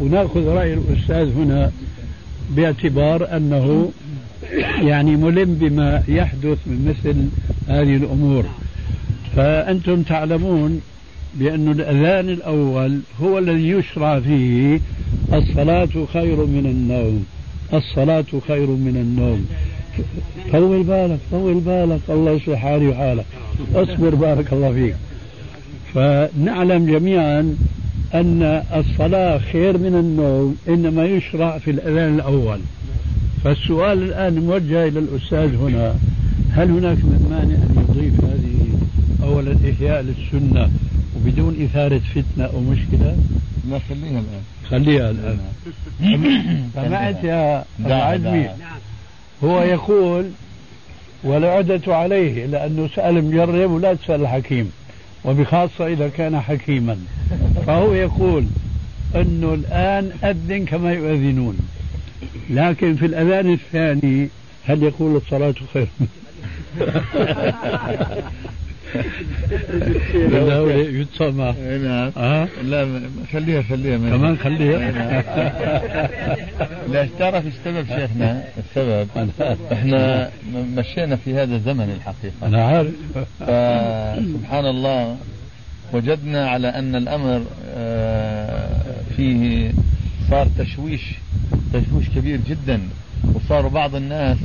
[0.00, 1.72] ونأخذ رأي الأستاذ هنا
[2.50, 3.90] باعتبار أنه
[4.82, 7.16] يعني ملم بما يحدث من مثل
[7.68, 8.44] هذه الأمور.
[9.36, 10.80] فأنتم تعلمون
[11.34, 14.80] بأن الأذان الأول هو الذي يشرع فيه
[15.32, 17.26] الصلاة خير من النوم.
[17.74, 19.46] الصلاة خير من النوم.
[20.52, 22.00] طول بالك طول بالك.
[22.08, 23.24] الله يصلح حالي وحالك.
[23.74, 24.94] اصبر بارك الله فيك.
[25.94, 27.56] فنعلم جميعا
[28.14, 32.58] أن الصلاة خير من النوم إنما يشرع في الأذان الأول.
[33.46, 35.94] فالسؤال الآن موجه إلى الأستاذ هنا.
[36.50, 38.78] هل هناك من مانع أن يضيف هذه
[39.22, 40.70] أولا إحياء للسنة
[41.16, 43.16] وبدون إثارة فتنة أو مشكلة؟
[43.70, 44.38] لا خليها الآن.
[44.70, 45.38] خليها الآن.
[46.74, 47.64] سمعت يا
[48.14, 48.48] أبو
[49.44, 50.30] هو يقول
[51.24, 54.70] والعدة عليه لأنه سأل مجرب ولا تسأل الحكيم
[55.24, 56.96] وبخاصة إذا كان حكيما.
[57.66, 58.46] فهو يقول
[59.14, 61.56] أنه الآن أذن كما يؤذنون.
[62.50, 64.28] لكن في الأذان الثاني
[64.64, 65.88] هل يقول الصلاة خير؟
[70.14, 72.12] لا يتصمى نعم.
[72.16, 73.00] أه؟ لا
[73.32, 73.96] خليها خليها.
[73.96, 74.90] كمان خليها.
[76.92, 79.08] لا تعرف السبب شيخنا؟ السبب.
[79.72, 80.30] إحنا
[80.76, 82.46] مشينا في هذا الزمن الحقيقة.
[82.46, 82.92] أنا عارف.
[83.40, 85.16] فسبحان الله
[85.92, 87.42] وجدنا على أن الأمر
[87.74, 88.80] آه،
[89.16, 89.70] فيه
[90.30, 91.02] صار تشويش
[91.72, 92.80] تشويش كبير جدا
[93.34, 94.38] وصاروا بعض الناس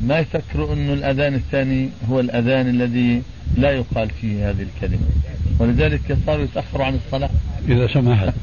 [0.00, 3.22] ما يفكروا إنه الأذان الثاني هو الأذان الذي
[3.56, 5.06] لا يقال فيه هذه الكلمة
[5.58, 7.30] ولذلك صاروا يتأخروا عن الصلاة
[7.68, 8.34] إذا سمحت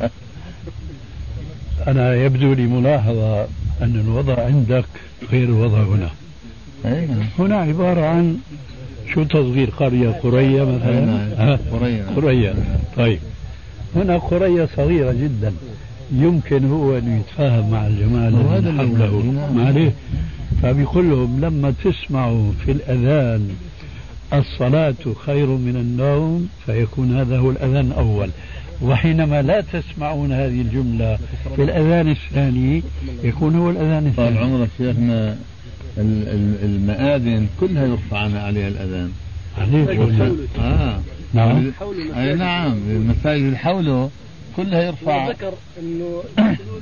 [1.88, 3.42] أنا يبدو لي ملاحظة
[3.82, 4.86] أن الوضع عندك
[5.32, 6.10] غير الوضع هنا
[6.86, 7.26] أي نعم.
[7.40, 8.38] هنا عبارة عن
[9.14, 11.36] شو تصغير قرية قرية مثلا أي.
[11.38, 12.04] ها؟ قرية.
[12.16, 12.54] قرية
[12.98, 13.20] طيب
[13.96, 15.54] هنا قرية صغيرة جدا
[16.14, 19.24] يمكن هو أن يتفاهم مع الجماعة الذين اللي حوله.
[19.32, 19.56] نعم.
[19.58, 19.94] ما عليه؟
[20.62, 23.50] فبيقول لهم لما تسمعوا في الأذان
[24.34, 24.96] الصلاة
[25.26, 28.30] خير من النوم فيكون هذا هو الأذان الأول.
[28.82, 31.18] وحينما لا تسمعون هذه الجملة
[31.56, 32.84] في الأذان الثاني
[33.24, 35.30] يكون هو الأذان طال الثاني عمرك شيخنا
[35.98, 39.12] ال- ال- المآذن كلها يرفع عليها الأذان.
[39.58, 39.90] عليك؟
[40.60, 41.00] آه.
[41.34, 41.72] نعم.
[42.18, 42.74] أي نعم.
[42.90, 44.10] المساجد حوله
[44.58, 46.24] كلها يرفع ذكر إنه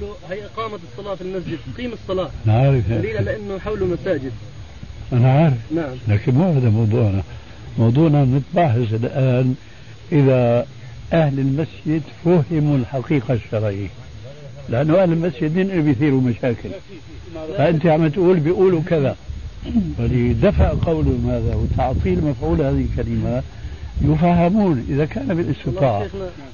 [0.02, 2.30] له هي إقامة الصلاة في المسجد قيم الصلاة.
[2.46, 4.32] أنا عارف دليل على إنه حوله مساجد.
[5.14, 5.58] أنا عارف.
[5.76, 5.96] نعم.
[6.08, 7.24] لكن مو هذا موضوعنا.
[7.80, 9.56] موضوعنا نتباحث الآن
[10.12, 10.66] إذا
[11.14, 13.88] أهل المسجد فهموا الحقيقة الشرعية.
[14.70, 16.70] لأنه أهل المسجد من اللي بيثيروا مشاكل.
[17.58, 19.16] فأنت عم تقول بيقولوا كذا.
[20.00, 23.44] ولدفع قولهم هذا وتعطيل مفعول هذه الكلمة
[24.04, 26.08] يفهمون إذا كان بالاستطاعة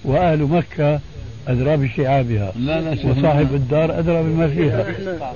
[0.04, 1.00] وأهل مكة
[1.48, 2.52] أدرى بشعابها.
[2.60, 3.12] لا لا شيخنا.
[3.12, 4.86] وصاحب الدار أدرى بما فيها.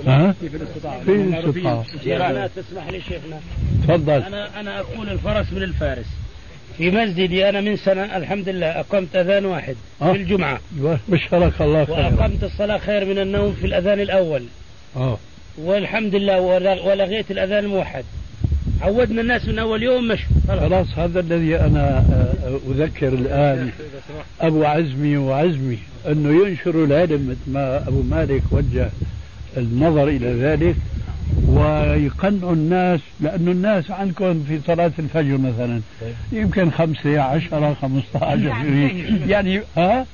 [0.07, 3.39] ها؟ في الاستطاعة شيخنا تسمح لي شيخنا.
[3.87, 4.11] تفضل.
[4.23, 6.05] أنا أنا أقول الفرس من الفارس.
[6.77, 10.11] في مسجدي أنا من سنة الحمد لله أقمت أذان واحد آه.
[10.11, 10.59] في الجمعة.
[11.07, 11.97] بشرك الله خيرا.
[11.99, 14.43] وأقمت الصلاة خير من النوم في الأذان الأول.
[14.97, 15.17] آه.
[15.57, 18.03] والحمد لله ول- ولغيت الأذان الموحد
[18.81, 20.35] عودنا الناس من أول يوم مشوا.
[20.47, 20.87] خلاص.
[20.97, 23.69] هذا الذي أنا آه، أذكر الآن
[24.41, 28.89] أبو عزمي وعزمي أنه ينشروا العلم مثل ما أبو مالك وجه
[29.57, 30.75] النظر إلى ذلك
[31.47, 35.81] ويقنعوا الناس لأن الناس عندكم في صلاة الفجر مثلا.
[36.31, 38.65] يمكن خمسة عشرة خمسة عشر
[39.27, 40.05] يعني ها؟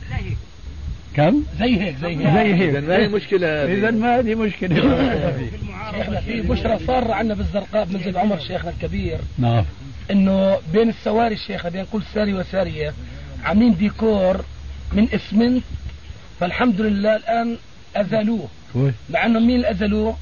[1.18, 2.28] كم؟ زي هيك زي هيك.
[2.28, 2.84] زي هيك.
[2.84, 4.76] ما هي مشكلة إذا ما هذه مشكلة.
[5.92, 9.18] شيخنا في بشرى صار عندنا بالزرقاء بمسجد عمر شيخنا الكبير.
[9.38, 9.66] نعم.
[10.12, 12.94] إنه بين السواري الشيخة بين كل ساري وسارية
[13.44, 14.46] عاملين ديكور
[14.94, 15.64] من اسمنت
[16.40, 17.58] فالحمد لله الآن
[17.96, 18.48] أزالوه.
[18.74, 18.94] كويس.
[19.10, 20.18] مع انهم مين اللي أزالوه؟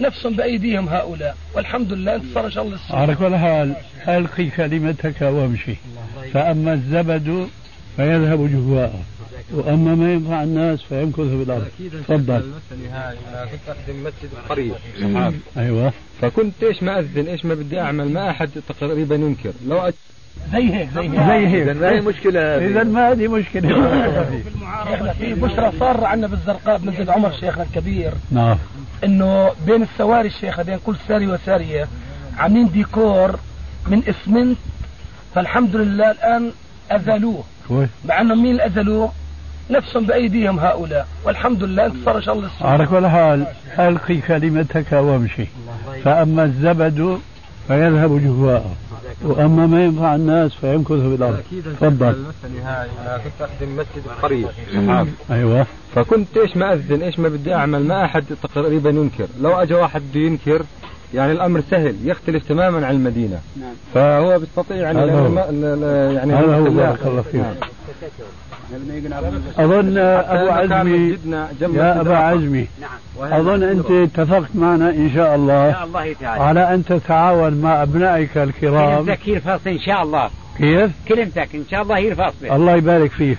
[0.00, 1.36] نفسهم بأيديهم هؤلاء.
[1.54, 2.96] والحمد لله انتصر إن شاء الله السنة.
[2.98, 3.74] على كل حال
[4.08, 5.74] ألقي كلمتك وامشي.
[6.34, 7.48] فأما الزبد
[7.96, 9.02] فيذهب جفاء
[9.52, 11.68] وأما ما ينفع الناس فيمكث في الأرض
[12.08, 12.42] تفضل.
[12.72, 15.92] أنا كنت أخدم مسجد القريه صحاب أيوة.
[16.20, 19.52] فكنت إيش ما أذن إيش ما بدي أعمل ما أحد تقريبا ينكر.
[19.66, 19.92] لو أج...
[20.52, 21.10] زي هيك زي هيك.
[21.10, 21.76] زي هيك.
[21.76, 23.68] ما هي مشكلة إذا ما هذه مشكلة.
[24.90, 28.12] شيخنا في بشرى صار عندنا بالزرقاء بمسجد عمر شيخنا الكبير.
[28.30, 28.58] نعم.
[29.04, 31.88] إنه بين السواري الشيخة بين كل ساري وسارية
[32.38, 33.38] عاملين ديكور
[33.88, 34.58] من إسمنت
[35.34, 36.52] فالحمد لله الآن
[36.90, 37.44] ازالوه
[38.04, 39.12] مع انهم مين اللي ازالوه؟
[39.70, 41.06] نفسهم بأيديهم هؤلاء.
[41.24, 42.68] والحمد لله انتصر ان شاء الله للسنة.
[42.68, 43.46] على كل حال
[43.78, 45.46] ألقي كلمتك وامشي.
[46.04, 47.18] فأما الزبد
[47.68, 48.76] فيذهب جفاء
[49.22, 51.42] وأما ما ينفع الناس فيمكث في الأرض.
[51.80, 52.24] تفضل.
[52.44, 55.66] أنا كنت أخدم مسجد القريه صحاب أيوة.
[55.94, 59.26] فكنت إيش ما اذن إيش ما بدي أعمل؟ ما أحد تقريبا ينكر.
[59.40, 60.62] لو اجى واحد بده ينكر
[61.14, 63.38] يعني الأمر سهل يختلف تماما عن المدينة.
[63.94, 65.38] فهو بيستطيع يعني هذا هو.
[66.12, 67.34] يعني هذا هو بارك الله فيك.
[67.34, 67.54] نعم.
[69.58, 72.12] أبو مكان عزمي يا آخر.
[72.12, 73.32] عزمي نعم.
[73.32, 76.42] أظن أنت اتفقت معنا إن شاء الله الله تعالى.
[76.44, 79.04] على أن تتعاون مع أبنائك الكرام.
[79.04, 80.30] كلمتك هي الفاصلة إن شاء الله.
[80.58, 83.36] كيف؟ كلمتك إن شاء الله هي الفاصلة الله يبارك فيه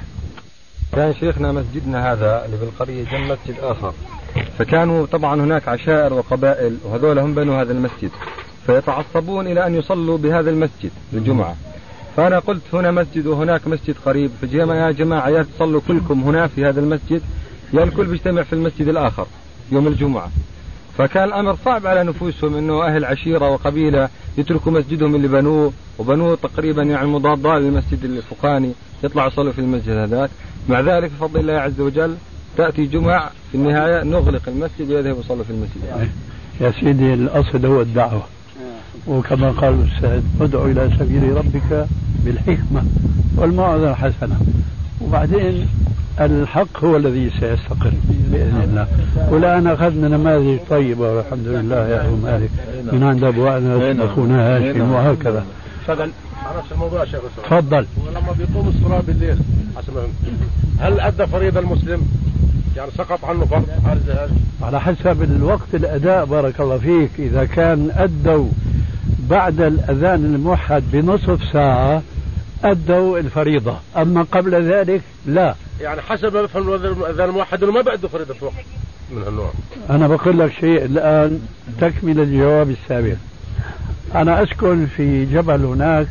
[0.95, 3.93] كان شيخنا مسجدنا هذا اللي بالقرية جنب مسجد آخر.
[4.57, 8.11] فكانوا طبعا هناك عشائر وقبائل وهذول هم بنوا هذا المسجد.
[8.65, 11.55] فيتعصبون إلى أن يصلوا بهذا المسجد الجمعة
[12.17, 16.65] فأنا قلت هنا مسجد وهناك مسجد قريب فجيما يا جماعة يا تصلوا كلكم هنا في
[16.65, 17.21] هذا المسجد.
[17.73, 19.27] يا الكل بيجتمع في المسجد الآخر
[19.71, 20.31] يوم الجمعة.
[20.97, 26.83] فكان الأمر صعب على نفوسهم أنه أهل عشيرة وقبيلة يتركوا مسجدهم اللي بنوه وبنوه تقريبا
[26.83, 28.71] يعني مضادة للمسجد الفوقاني
[29.03, 30.29] يطلعوا يصلوا في المسجد هذاك.
[30.69, 32.15] مع ذلك بفضل الله عز وجل
[32.57, 36.09] تأتي جمعة في النهاية نغلق المسجد ويذهب يصلوا في المسجد.
[36.61, 38.23] يا سيدي الأصل هو الدعوة.
[39.07, 41.87] وكما قال الأستاذ ادعو إلى سبيل ربك
[42.25, 42.83] بالحكمة
[43.37, 44.37] والموعظة الحسنة.
[45.01, 45.67] وبعدين
[46.21, 47.93] الحق هو الذي سيستقر
[48.31, 48.87] بإذن الله.
[49.31, 52.49] والآن أخذنا نماذج طيبة والحمد لله يا أبو مالك.
[52.91, 55.45] من عند أبو أنس أخونا هاشم وهكذا.
[56.57, 57.21] نفس الموضوع يا شيخ.
[57.43, 57.85] تفضل.
[58.07, 59.37] ولما بيقوم الصلاة بالليل
[59.77, 60.07] حسب.
[60.79, 62.07] هل أدى فريضة المسلم؟
[62.75, 63.65] يعني سقط عنه فرض؟
[64.61, 67.09] على حسب الوقت الأداء بارك الله فيك.
[67.19, 68.49] إذا كان أدوا
[69.29, 72.01] بعد الأذان الموحد بنصف ساعة
[72.63, 73.77] أدوا الفريضة.
[73.97, 75.55] أما قبل ذلك لا.
[75.81, 78.53] يعني حسب ما بفهم الأذان الموحد إنه ما بأدوا فريضة وقت.
[79.11, 79.51] من هالنوع.
[79.89, 81.39] أنا بقول لك شيء الآن
[81.81, 83.15] تكمل الجواب السابق.
[84.15, 86.07] أنا أسكن في جبل هناك.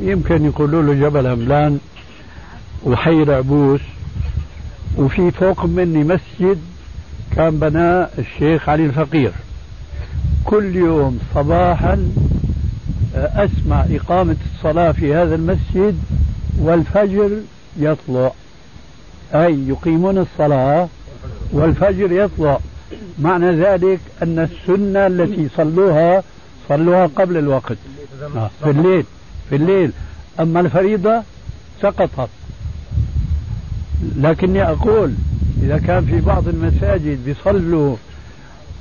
[0.00, 1.78] يمكن يقولوا له جبل هملان
[2.84, 3.80] وحي العبوس
[4.96, 6.58] وفي فوق مني مسجد
[7.36, 9.32] كان بناه الشيخ علي الفقير.
[10.44, 12.12] كل يوم صباحا
[13.16, 15.98] آه، أسمع إقامة الصلاة في هذا المسجد
[16.58, 17.30] والفجر
[17.76, 18.32] يطلع.
[19.34, 20.88] أي يقيمون الصلاة
[21.52, 22.58] والفجر يطلع.
[23.18, 26.22] معنى ذلك أن السنة التي صلوها
[26.68, 27.76] صلوها قبل الوقت.
[28.36, 29.04] آه، في الليل.
[29.50, 29.92] في الليل.
[30.40, 31.22] أما الفريضة
[31.82, 32.28] سقطت.
[34.16, 35.12] لكني أقول
[35.62, 37.96] إذا كان في بعض المساجد بيصلوا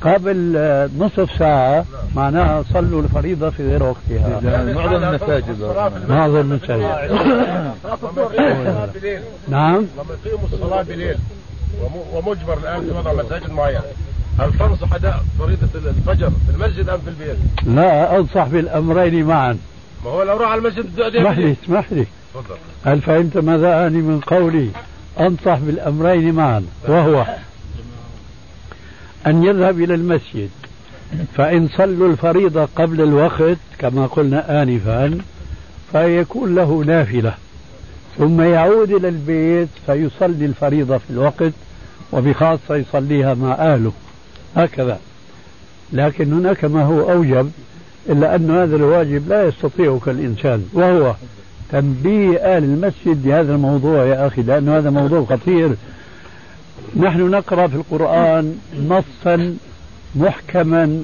[0.01, 0.57] قبل
[0.99, 4.39] نصف ساعة معناها صلوا الفريضة في غير وقتها.
[4.73, 5.61] معظم المساجد
[6.09, 6.83] معظم المساجد.
[9.49, 9.75] نعم.
[9.77, 11.15] لما يقيموا الصلاة بالليل
[11.81, 13.81] وم- ومجبر الآن في وضع مساجد معينة
[14.39, 17.37] هل تنصح أداء فريضة الفجر في المسجد أم في البيت؟
[17.75, 19.57] لا أنصح بالأمرين معا.
[20.05, 21.55] ما هو لو راح على المسجد بده اسمح لي.
[21.63, 22.05] اسمح لي.
[22.33, 22.55] تفضل.
[22.85, 24.69] هل فهمت ماذا أعني من قولي؟
[25.19, 27.25] أنصح بالأمرين معا وهو
[29.27, 30.49] أن يذهب إلى المسجد
[31.37, 35.17] فإن صلوا الفريضة قبل الوقت كما قلنا آنفا
[35.91, 37.33] فيكون له نافلة.
[38.17, 41.53] ثم يعود إلى البيت فيصلي الفريضة في الوقت
[42.11, 43.91] وبخاصة يصليها مع أهله.
[44.55, 44.99] هكذا.
[45.93, 47.51] لكن هناك ما هو أوجب
[48.09, 51.13] إلا أن هذا الواجب لا يستطيعك الإنسان وهو
[51.71, 55.75] تنبيه أهل المسجد بهذا الموضوع يا أخي لأن هذا موضوع خطير.
[56.97, 58.55] نحن نقرأ في القرآن
[58.89, 59.55] نصا
[60.15, 61.03] محكما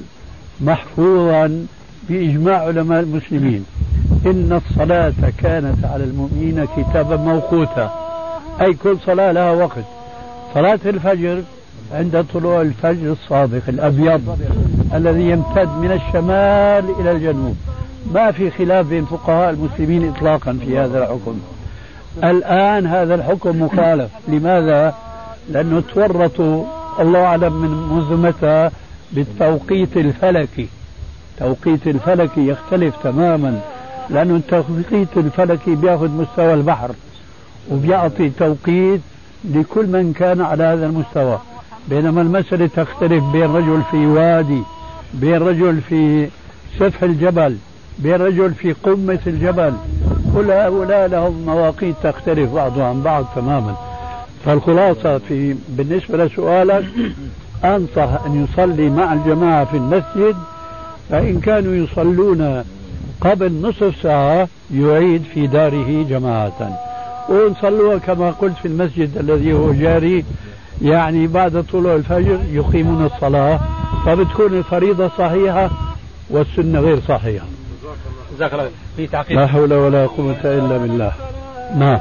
[0.60, 1.66] محفوظا
[2.08, 3.64] بإجماع علماء المسلمين.
[4.26, 8.08] إن الصلاة كانت على المؤمنين كتابا موقوتا.
[8.60, 9.84] أي كل صلاة لها وقت.
[10.54, 11.42] صلاة الفجر
[11.92, 14.38] عند طلوع الفجر الصادق الأبيض.
[14.94, 17.56] الذي يمتد من الشمال إلى الجنوب.
[18.14, 21.40] ما في خلاف بين فقهاء المسلمين إطلاقا في هذا الحكم.
[22.24, 24.10] الآن هذا الحكم مخالف.
[24.28, 24.94] لماذا؟
[25.50, 26.64] لأنه تورطوا
[27.00, 28.70] الله أعلم من منذ متى
[29.12, 30.68] بالتوقيت الفلكي.
[31.38, 33.60] توقيت الفلكي يختلف تماما.
[34.10, 36.90] لأنه التوقيت الفلكي بيأخذ مستوى البحر
[37.70, 39.00] وبيعطي توقيت
[39.44, 41.38] لكل من كان على هذا المستوى.
[41.88, 44.62] بينما المسألة تختلف بين رجل في وادي
[45.14, 46.28] بين رجل في
[46.78, 47.56] سفح الجبل
[47.98, 49.72] بين رجل في قمة الجبل.
[50.34, 53.76] كل هؤلاء لهم مواقيت تختلف بعضها عن بعض تماما.
[54.44, 56.84] فالخلاصة في بالنسبة لسؤالك
[57.64, 60.36] أنصح أن يصلي مع الجماعة في المسجد
[61.10, 62.64] فإن كانوا يصلون
[63.20, 66.78] قبل نصف ساعة يعيد في داره جماعة.
[67.28, 70.24] ونصلوها كما قلت في المسجد الذي هو جاري
[70.82, 73.60] يعني بعد طلوع الفجر يقيمون الصلاة.
[74.06, 75.70] فبتكون الفريضة صحيحة
[76.30, 77.46] والسنة غير صحيحة.
[78.36, 79.38] جزاك الله في تعقيب.
[79.38, 81.12] لا حول ولا قوة إلا بالله.
[81.76, 81.98] نعم.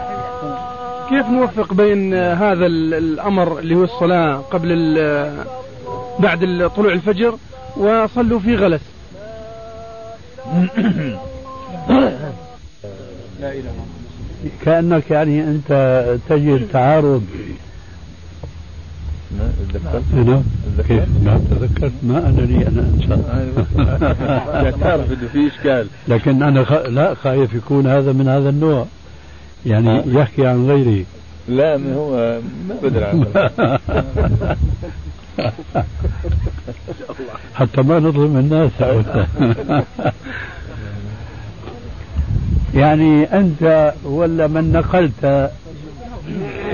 [1.09, 4.95] كيف نوفق بين هذا الأمر اللي هو الصلاة قبل
[6.19, 7.37] بعد طلوع الفجر
[7.77, 8.81] وصلوا في غلس؟
[14.65, 15.71] كأنك يعني أنت
[16.29, 17.25] تجد تعارض
[19.33, 20.43] أنا
[20.87, 23.07] كيف؟ ما تذكرت؟ ما أنا لي أنا أنسى
[24.81, 25.87] تعرف إنه في إشكال.
[26.07, 26.71] لكن أنا خ...
[26.71, 28.85] لا خايف يكون هذا من هذا النوع.
[29.65, 31.05] يعني يحكي عن غيري.
[31.47, 32.75] لا ما هو ما
[33.05, 33.27] عنه
[37.55, 38.71] حتى ما نظلم الناس.
[42.73, 45.51] يعني أنت ولا من نقلت؟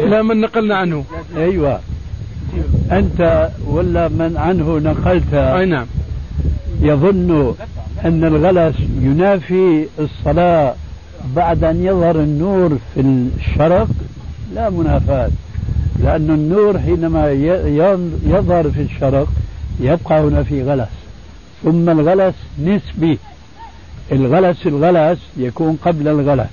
[0.05, 1.05] لا من نقلنا عنه.
[1.37, 1.79] أيوة.
[2.91, 5.33] أنت ولا من عنه نقلت.
[5.33, 5.85] أي نعم.
[6.81, 7.53] يظن
[8.05, 10.73] أن الغلس ينافي الصلاة
[11.35, 13.87] بعد أن يظهر النور في الشرق؟
[14.55, 15.29] لا منافاة.
[16.03, 17.31] لأن النور حينما
[18.25, 19.27] يظهر في الشرق
[19.79, 20.89] يبقى هنا في غلس.
[21.63, 23.19] ثم الغلس نسبي.
[24.11, 26.49] الغلس الغلس يكون قبل الغلس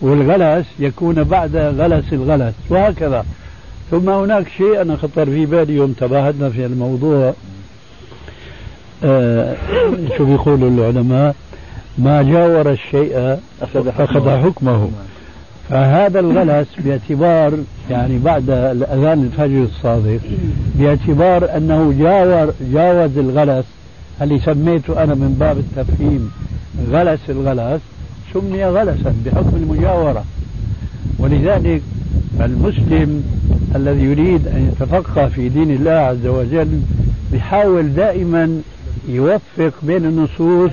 [0.00, 3.24] والغلس يكون بعد غلس الغلس وهكذا.
[3.90, 7.34] ثم هناك شيء أنا خطر في بالي يوم تباهدنا في الموضوع.
[9.04, 9.56] آه
[10.16, 11.34] شو بيقولوا العلماء؟
[11.98, 13.90] ما جاور الشيء أخذ
[14.42, 14.90] حكمه.
[15.70, 17.52] فهذا الغلس باعتبار
[17.90, 20.20] يعني بعد الأذان الفجر الصادق
[20.74, 23.64] باعتبار أنه جاور جاوز الغلس.
[24.22, 26.32] اللي سميته أنا من باب التفهيم
[26.90, 27.80] غلس الغلس
[28.34, 30.24] سمي غلسا بحكم المجاورة.
[31.18, 31.82] ولذلك
[32.40, 33.24] المسلم
[33.76, 36.80] الذي يريد أن يتفقه في دين الله عز وجل
[37.32, 38.60] بيحاول دائما
[39.08, 40.70] يوفق بين النصوص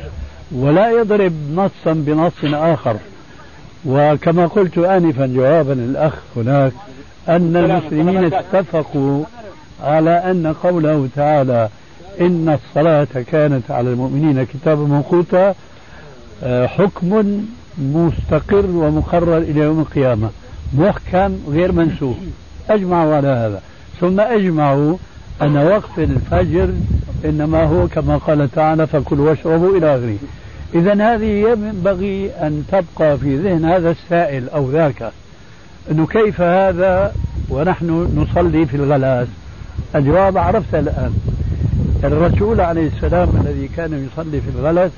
[0.52, 2.96] ولا يضرب نصا بنص آخر.
[3.86, 6.72] وكما قلت آنفا جوابا الأخ هناك
[7.30, 9.24] أن المسلمين اتفقوا
[9.84, 11.70] على أن قوله تعالى
[12.22, 15.56] إن الصلاة كانت على المؤمنين كتابا موقوتا
[16.44, 17.42] آه، حكم
[17.78, 20.30] مستقر ومقرر إلى يوم القيامة.
[20.78, 22.16] محكم غير منسوخ.
[22.70, 23.62] أجمعوا على هذا.
[24.00, 24.98] ثم أجمعوا
[25.42, 26.70] أن وقف الفجر
[27.26, 30.18] إنما هو كما قال تعالى فكلوا واشربوا إلى آخره.
[30.76, 35.12] إذا هذه ينبغي أن تبقى في ذهن هذا السائل أو ذاك.
[35.92, 37.14] أنه كيف هذا
[37.50, 39.28] ونحن نصلي في الغلاس؟
[39.96, 41.14] الجواب عرفت الآن.
[42.04, 44.92] الرسول عليه السلام الذي كان يصلي في الغلس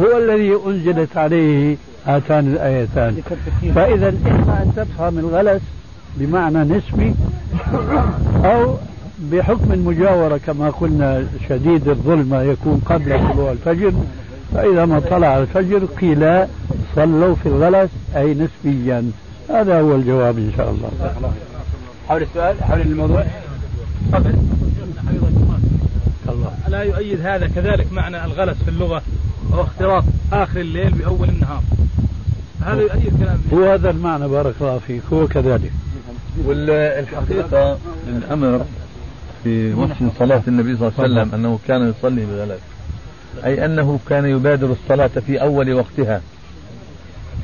[0.00, 1.76] هو الذي أنزلت عليه
[2.06, 3.22] هاتان الآيتان.
[3.74, 5.62] فإذا إما أن تفهم الغلس
[6.16, 7.14] بمعنى نسبي
[8.44, 8.74] أو
[9.32, 13.92] بحكم المجاورة كما قلنا شديد الظلمة يكون قبل طلوع الفجر
[14.54, 16.46] فإذا ما طلع الفجر قيل
[16.96, 19.10] صلوا في الغلس أي نسبيا.
[19.50, 20.90] هذا هو الجواب إن شاء الله.
[22.08, 23.24] حول السؤال حول الموضوع.
[24.12, 24.34] قبل
[26.68, 29.02] ألا يؤيد هذا كذلك معنى الغلس في اللغة
[29.52, 31.62] هو اختلاط آخر الليل بأول النهار.
[32.62, 35.72] هذا يؤيد كلام هو هذا المعنى بارك الله فيك هو كذلك.
[36.44, 38.64] والحقيقة الأمر
[39.44, 42.60] في وصف صلاة النبي صلى الله عليه وسلم أنه كان يصلي بغلس
[43.44, 46.20] أي أنه كان يبادر الصلاة في أول وقتها.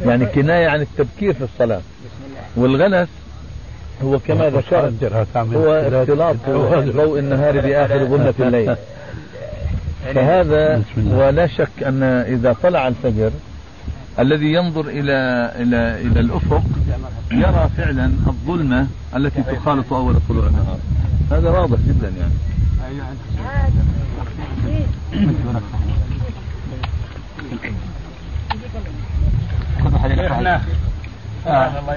[0.06, 1.80] يعني كناية عن التبكير في الصلاة.
[2.56, 3.08] والغلس
[4.04, 6.36] هو كما ذكرت هو اختلاط.
[6.96, 8.76] ضوء النهار بآخر ظلمة الليل.
[10.04, 13.30] فهذا ولا شك أن إذا طلع الفجر
[14.18, 16.62] الذي ينظر إلى إلى إلى الأفق
[17.32, 18.86] يرى فعلا الظلمة
[19.16, 20.78] التي تخالط أول طلوع النهار
[21.30, 22.32] هذا واضح جدا يعني.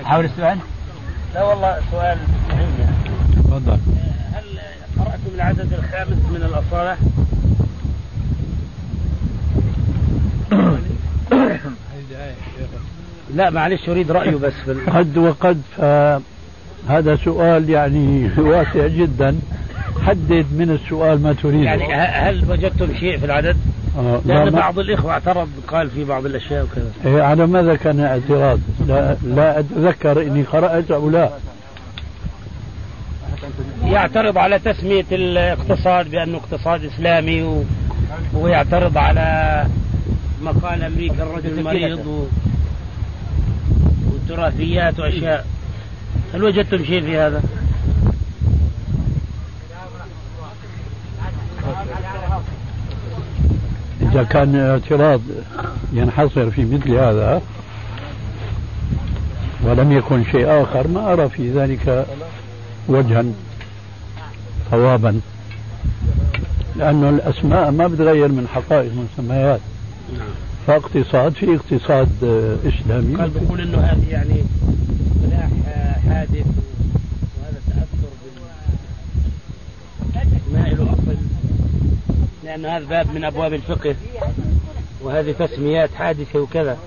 [0.03, 0.58] حول السؤال.
[1.34, 2.18] لا والله سؤال
[2.49, 2.95] مهم يعني.
[3.36, 3.80] تفضل.
[4.34, 4.43] هل
[4.99, 6.97] قرأتم العدد الخامس من الأصالة؟
[13.36, 14.86] لا معلش أريد رأيه بس بال...
[14.97, 19.36] قد وقد فهذا سؤال يعني واسع جدا.
[20.01, 21.63] حدد من السؤال ما تريده.
[21.63, 23.57] يعني هل وجدتم شيء في العدد؟
[23.97, 26.91] آه، لا لأن بعض الإخوة اعترض قال في بعض الأشياء وكذا.
[27.05, 31.29] إيه، على ماذا كان اعتراض؟ لا, لا أتذكر إني قرأت أو لا.
[33.83, 37.63] يعترض على تسمية الاقتصاد بأنه اقتصاد إسلامي و...
[38.33, 39.65] ويعترض على
[40.41, 42.25] مقال أمريكا الرجل المريض و...
[44.30, 45.45] والتراثيات وأشياء.
[46.34, 47.43] هل وجدتم شيء في هذا؟
[54.01, 55.21] إذا كان اعتراض
[55.93, 57.41] ينحصر في مثل هذا
[59.63, 62.05] ولم يكن شيء آخر ما أرى في ذلك
[62.88, 63.23] وجها
[64.71, 65.21] صوابا
[66.76, 69.59] لأنه الأسماء ما بتغير من حقائق المسميات
[70.68, 73.16] فاقتصاد في اقتصاد آه، إسلامي.
[73.16, 74.43] قال بيقول إنه هذه يعني
[75.24, 76.45] سلاح آه، حادث
[77.38, 78.09] وهذا تأثر
[80.13, 81.18] بالاسماء له اصل
[82.43, 83.95] لأن هذا باب من أبواب الفقه
[85.01, 86.78] وهذه تسميات حادثة وكذا.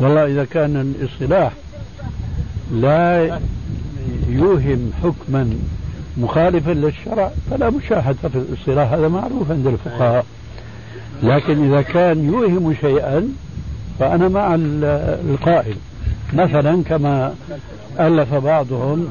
[0.00, 1.52] والله إذا كان الاصطلاح
[2.72, 3.38] لا
[4.28, 5.50] يوهم حكما
[6.16, 10.26] مخالفا للشرع فلا مشاهدة في الاصطلاح هذا معروف عند الفقهاء.
[11.22, 13.28] لكن إذا كان يوهم شيئا
[13.98, 14.84] فأنا مع ال-
[15.30, 15.76] القائل.
[16.32, 17.34] مثلا كما
[18.00, 19.08] ألف بعضهم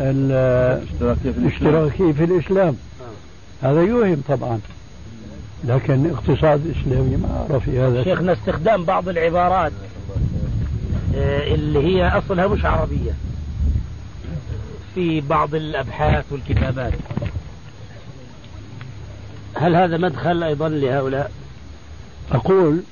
[0.00, 0.82] ال-
[1.24, 2.76] الاشتراكي في الإسلام.
[3.62, 4.60] هذا يوهم طبعا.
[5.64, 8.04] لكن اقتصاد إسلامي ما في هذا.
[8.04, 9.72] شيخنا استخدام بعض العبارات
[11.16, 13.12] آه، اللي هي أصلها مش عربية.
[14.94, 16.92] في بعض الأبحاث والكتابات.
[19.62, 21.30] هل هذا مدخل أيضا لهؤلاء؟
[22.32, 22.82] أقول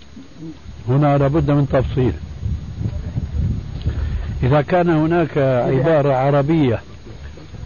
[0.89, 2.13] هنا لابد من تفصيل.
[4.43, 6.81] إذا كان هناك عبارة عربية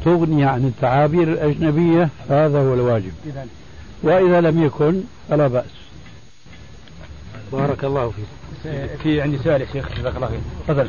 [0.05, 3.13] تغني عن التعابير الأجنبية فهذا هو الواجب.
[4.03, 5.65] وإذا لم يكن فلا بأس.
[7.53, 8.25] بارك الله فيك.
[9.03, 10.41] في عندي سؤال يا شيخ جزاك الله خير.
[10.69, 10.89] تفضل.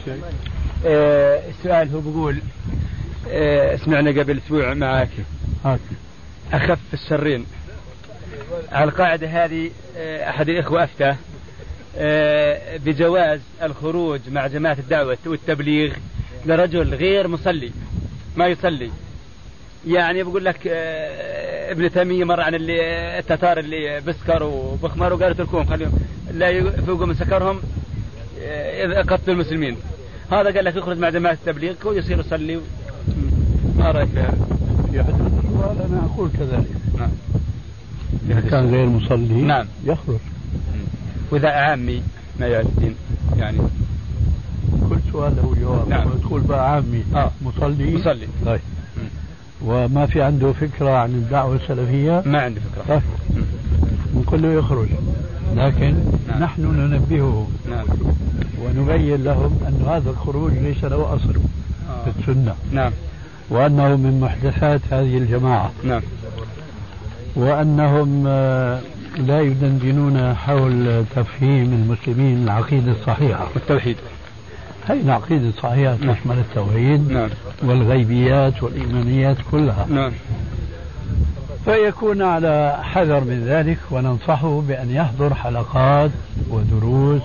[0.86, 2.40] آه السؤال هو بيقول
[3.30, 5.10] آه سمعنا قبل أسبوع معك.
[5.66, 5.80] هاك.
[6.54, 7.46] أخف الشرين
[8.72, 11.16] على القاعدة هذه آه أحد الإخوة أفتى
[11.98, 15.94] آه بجواز الخروج مع جماعة الدعوة والتبليغ
[16.46, 17.72] لرجل غير مصلي
[18.36, 18.92] ما يصلي
[19.88, 22.80] يعني بقول لك آه، ابن تيمية مر عن اللي
[23.20, 25.92] التتار اللي بسكروا وبخمروا قالوا اتركوهم خليهم
[26.32, 27.62] لا يفوقوا من سكرهم
[29.08, 29.78] قتلوا المسلمين
[30.32, 32.60] هذا قال لك يخرج مع جماعة التبليغ ويصير يصلي.
[33.78, 35.32] ما رأيك في هذا؟
[35.66, 36.68] السؤال أنا أقول كذلك
[36.98, 37.12] نعم
[38.30, 39.66] إذا كان غير مصلي نعم.
[39.86, 40.20] يخرج.
[41.32, 42.02] وإذا عامي
[42.40, 42.96] ما يعرف الدين
[43.38, 43.58] يعني.
[44.90, 45.90] كل سؤال له جواب.
[45.90, 46.10] نعم.
[46.10, 47.32] تقول بقى عامي آه.
[47.42, 48.28] مصلي؟ مصلي.
[48.46, 48.60] طيب.
[49.66, 52.84] وما في عنده فكرة عن الدعوة السلفية؟ ما عندي فكرة.
[52.88, 53.02] طيب.
[54.16, 54.88] نقول له يخرج.
[55.56, 55.96] لكن
[56.28, 56.44] نعم.
[56.44, 57.86] نحن ننبهه نعم.
[58.62, 61.36] ونبين لهم أن هذا الخروج ليس له أصل
[61.90, 62.12] آه.
[62.12, 62.56] في السنة.
[62.72, 62.92] نعم.
[63.50, 65.72] وأنه من محدثات هذه الجماعة.
[65.84, 66.02] نعم.
[67.36, 68.80] وأنهم آه،
[69.18, 73.48] لا يدندنون حول تفهيم المسلمين العقيدة الصحيحة.
[73.56, 73.96] والتوحيد.
[74.88, 76.14] هي العقيدة الصحيحة نعم.
[76.14, 77.30] تشمل التوحيد نعم.
[77.64, 79.86] والغيبيات والإيمانيات كلها.
[79.90, 80.12] نعم.
[81.66, 86.12] فيكون على حذر من ذلك وننصحه بأن يحضر حلقات
[86.50, 87.22] ودروس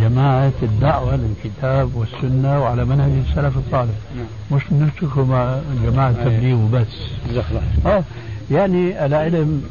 [0.00, 3.94] جماعة الدعوة للكتاب والسنة وعلى منهج السلف الصالح.
[4.16, 4.26] نعم.
[4.52, 6.12] مش نمسكه مع جماعة.
[6.12, 6.86] تبليغ وبس.
[7.30, 8.04] جزاك الله آه.
[8.50, 9.62] يعني العلم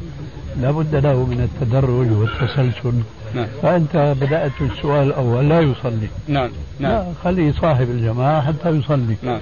[0.61, 2.93] لابد له من التدرج والتسلسل.
[3.35, 3.47] نعم.
[3.61, 6.07] فأنت بدأت السؤال الأول لا يصلي.
[6.27, 6.49] نعم
[6.79, 6.91] نعم.
[6.91, 9.15] لا خليه صاحب الجماعة حتى يصلي.
[9.23, 9.39] نعم.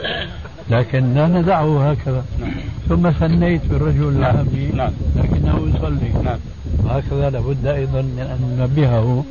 [0.69, 2.25] لكن لا ندعه هكذا.
[2.39, 2.51] نعم.
[2.89, 4.91] ثم ثنيت بالرجل العامي نعم.
[5.15, 6.23] لكنه يصلي.
[6.23, 6.39] نعم.
[6.83, 9.23] وهكذا لابد أيضا من أن ننبهه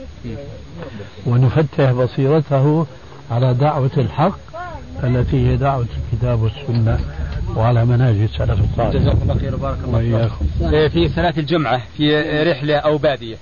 [1.27, 2.87] ونفتح بصيرته
[3.31, 4.39] على دعوة الحق
[5.05, 6.99] التي هي دعوة الكتاب والسنة.
[7.57, 10.15] وعلى منهج السلف الصالح جزاك الله خير وبارك الله فيك.
[10.15, 10.75] وإياكم.
[10.75, 13.37] إيه، في صلاة الجمعة في رحلة أو بادية.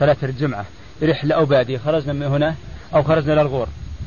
[0.00, 0.64] صلاة الجمعة
[1.02, 1.78] رحلة أو بادية.
[1.78, 2.54] خرجنا من هنا
[2.94, 3.66] أو خرجنا للغور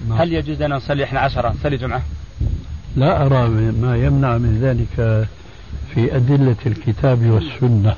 [0.09, 0.17] نعم.
[0.17, 2.01] هل يجوز لنا نصلي إحنا عشرة؟ نصلي جمعة؟
[2.95, 5.27] لا أرى ما يمنع من ذلك
[5.93, 7.95] في أدلة الكتاب والسنة.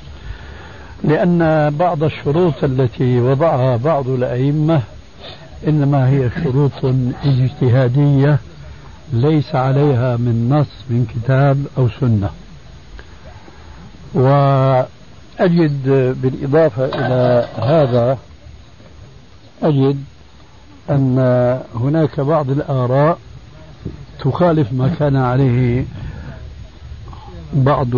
[1.04, 4.82] لأن بعض الشروط التي وضعها بعض الأئمة
[5.68, 6.94] إنما هي شروط
[7.24, 8.38] اجتهادية
[9.12, 12.30] ليس عليها من نص من كتاب أو سنة.
[14.14, 15.88] وأجد
[16.22, 18.18] بالإضافة إلى هذا
[19.62, 20.04] أجد
[20.90, 21.18] أن
[21.74, 23.18] هناك بعض الآراء
[24.20, 25.84] تخالف ما كان عليه
[27.52, 27.88] بعض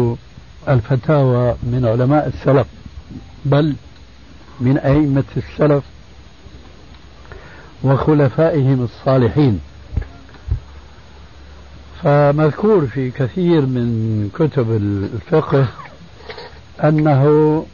[0.69, 2.67] الفتاوى من علماء السلف
[3.45, 3.75] بل
[4.61, 5.85] من أئمة السلف
[7.83, 9.61] وخلفائهم الصالحين.
[12.05, 15.67] فمذكور في كثير من كتب الفقه
[16.85, 17.65] أنه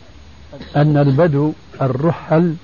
[0.76, 1.52] أن البدو
[1.82, 2.54] الرحل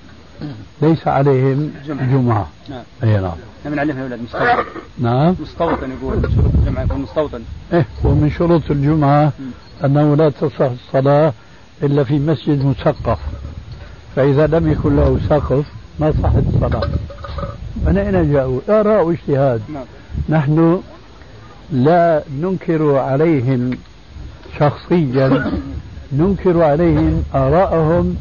[0.81, 2.47] ليس عليهم جمعة.
[2.69, 2.83] نعم.
[3.03, 3.31] أي نعم.
[3.65, 4.63] من علمها أولاد مستوطن.
[4.99, 5.35] نعم.
[5.39, 7.41] مستوطن يقول شروط الجمعة يكون مستوطن.
[7.73, 9.31] إيه ومن شروط الجمعة
[9.85, 11.33] أنه لا تصح الصلاة
[11.83, 13.19] إلا في مسجد مسقف
[14.15, 15.65] فإذا لم يكن له سقف
[15.99, 16.89] ما صحت الصلاة.
[17.85, 19.61] من أين جاءوا؟ آراء واجتهاد.
[19.73, 19.85] نعم.
[20.29, 20.81] نحن
[21.71, 23.71] لا ننكر عليهم
[24.59, 25.51] شخصيا
[26.13, 28.17] ننكر عليهم آراءهم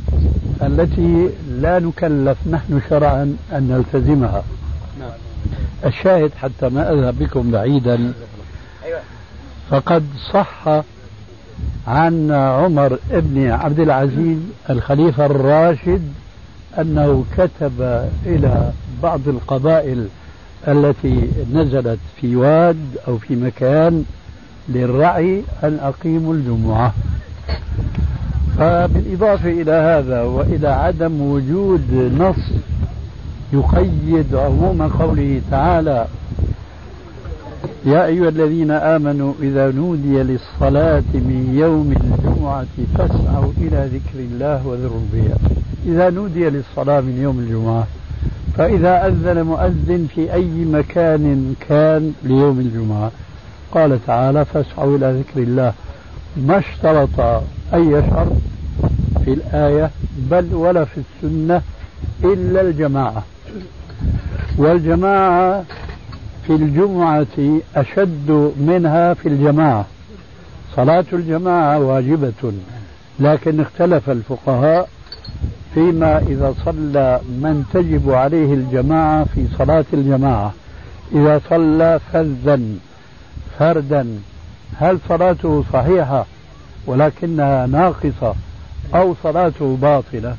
[0.62, 1.28] التي
[1.60, 4.42] لا نكلف نحن شرعا أن نلتزمها.
[5.84, 8.12] الشاهد حتى ما أذهب بكم بعيدا.
[9.70, 10.82] فقد صح
[11.86, 14.38] عن عمر بن عبد العزيز
[14.70, 16.12] الخليفة الراشد
[16.78, 18.72] أنه كتب إلى
[19.02, 20.08] بعض القبائل
[20.68, 22.76] التي نزلت في واد
[23.08, 24.04] أو في مكان
[24.68, 26.92] للرعي أن أقيموا الجمعة.
[28.58, 32.52] فبالإضافة إلى هذا وإلى عدم وجود نص
[33.52, 36.06] يقيد عموم قوله تعالى
[37.84, 42.66] يا أيها الذين آمنوا إذا نودي للصلاة من يوم الجمعة
[42.98, 45.36] فاسعوا إلى ذكر الله وذروا البيع
[45.86, 47.86] إذا نودي للصلاة من يوم الجمعة
[48.56, 53.10] فإذا أذن مؤذن في أي مكان كان ليوم الجمعة.
[53.72, 55.72] قال تعالى فاسعوا إلى ذكر الله
[56.36, 57.44] ما اشترط
[57.74, 58.32] أي شرط
[59.24, 59.90] في الآية
[60.30, 61.62] بل ولا في السنة
[62.24, 63.22] إلا الجماعة.
[64.58, 65.64] والجماعة
[66.46, 67.26] في الجمعة
[67.76, 69.84] أشد منها في الجماعة.
[70.76, 72.52] صلاة الجماعة واجبة
[73.20, 74.88] لكن اختلف الفقهاء
[75.76, 80.52] فيما إذا صلى من تجب عليه الجماعة في صلاة الجماعة.
[81.12, 82.60] إذا صلى فذا
[83.58, 84.06] فردا.
[84.78, 86.26] هل صلاته صحيحة
[86.86, 88.34] ولكنها ناقصة
[88.94, 90.34] أو صلاته باطلة؟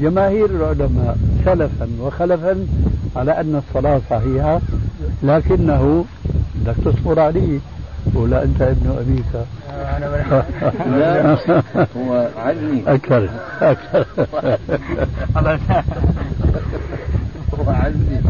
[0.00, 2.66] جماهير العلماء سلفا وخلفا
[3.16, 4.60] على أن الصلاة صحيحة
[5.22, 6.04] لكنه
[6.54, 7.58] بدك تصبر عليه
[8.14, 9.46] ولا أنت ابن أبيك.
[10.98, 11.36] لا
[11.96, 13.28] هو عزمي أكثر.
[13.62, 14.06] أكثر.
[17.58, 18.20] هو عزمي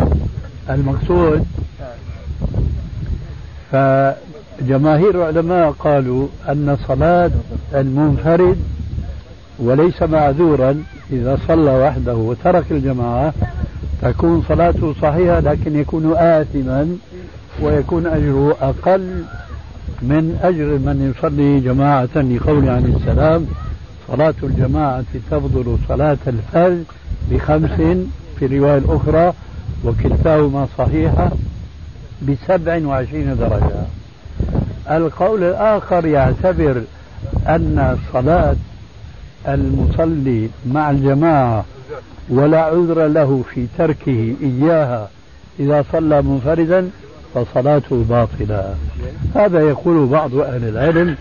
[0.70, 1.46] المقصود
[3.72, 7.30] فجماهير العلماء قالوا أن صلاة
[7.74, 8.56] المنفرد
[9.58, 13.32] وليس معذورا إذا صلى وحده وترك الجماعة.
[14.02, 16.96] تكون صلاته صحيحة لكن يكون آثما
[17.62, 19.24] ويكون أجره أقل.
[20.02, 23.46] من أجر من يصلي جماعة لقول عليه السلام
[24.08, 26.84] صلاة الجماعة تفضل صلاة الفرد
[27.30, 28.06] بخمس
[28.38, 29.32] في الرواية الأخرى
[29.84, 31.30] وكلتاهما صحيحة
[32.28, 33.84] بسبع وعشرين درجة.
[34.90, 36.82] القول الآخر يعتبر
[37.48, 38.56] أن صلاة
[39.48, 41.64] المصلي مع الجماعة
[42.28, 45.08] ولا عذر له في تركه إياها
[45.60, 46.90] إذا صلى منفردا
[47.34, 48.74] فصلاته باطلة.
[49.34, 51.16] هذا يقول بعض أهل العلم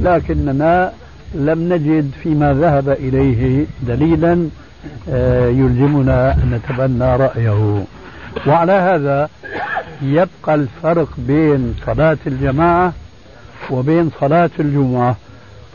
[0.00, 0.92] لكننا
[1.34, 4.48] لم نجد فيما ذهب إليه دليلا
[5.10, 7.84] آه، يلزمنا أن نتبنى رأيه.
[8.46, 9.28] وعلى هذا
[10.02, 12.92] يبقى الفرق بين صلاة الجماعة
[13.70, 15.16] وبين صلاة الجمعة.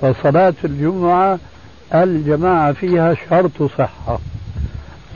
[0.02, 1.40] فصلاة الجمعة
[1.94, 4.20] الجماعة فيها شرط صحة.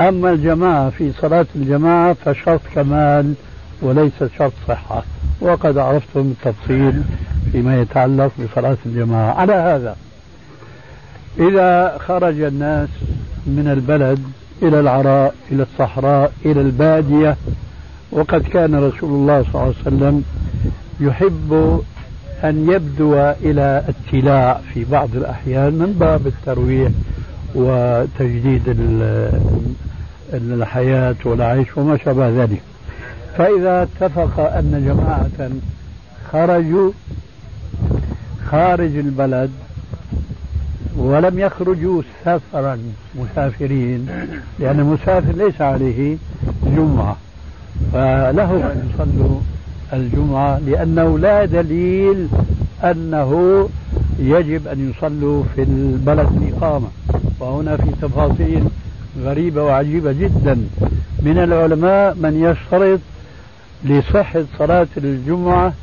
[0.01, 3.33] أما الجماعة في صلاة الجماعة فشرط كمال
[3.81, 5.03] وليس شرط صحة.
[5.41, 7.03] وقد عرفتم التفصيل
[7.51, 9.33] فيما يتعلق بصلاة الجماعة.
[9.33, 9.95] على هذا
[11.39, 12.89] إذا خرج الناس
[13.45, 14.19] من البلد
[14.61, 17.37] إلى العراء إلى الصحراء إلى البادية
[18.11, 20.23] وقد كان رسول الله صلى الله عليه وسلم
[20.99, 21.81] يحب
[22.43, 23.13] أن يبدو
[23.43, 26.91] إلى التلاع في بعض الأحيان من باب الترويح
[27.55, 28.61] وتجديد
[30.33, 32.61] الحياة والعيش وما شابه ذلك.
[33.37, 35.49] فإذا اتفق أن جماعة
[36.31, 36.91] خرجوا
[38.51, 39.51] خارج البلد
[40.97, 42.77] ولم يخرجوا سفرا
[43.15, 44.07] مسافرين
[44.59, 46.17] لأن المسافر ليس عليه
[46.65, 47.17] جمعة
[47.93, 49.39] فله أن يصلوا
[49.93, 52.27] الجمعة لأنه لا دليل
[52.83, 53.69] أنه
[54.19, 56.87] يجب أن يصلوا في البلد الإقامة.
[57.39, 58.63] وهنا في تفاصيل
[59.23, 60.57] غريبة وعجيبة جدا.
[61.19, 62.99] من العلماء من يشترط
[63.85, 65.73] لصحة صلاة الجمعة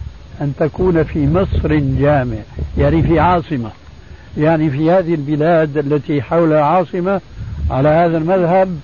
[0.41, 2.37] أن تكون في مصر جامع
[2.79, 3.71] يعني في عاصمة.
[4.39, 7.21] يعني في هذه البلاد التي حولها عاصمة
[7.71, 8.81] على هذا المذهب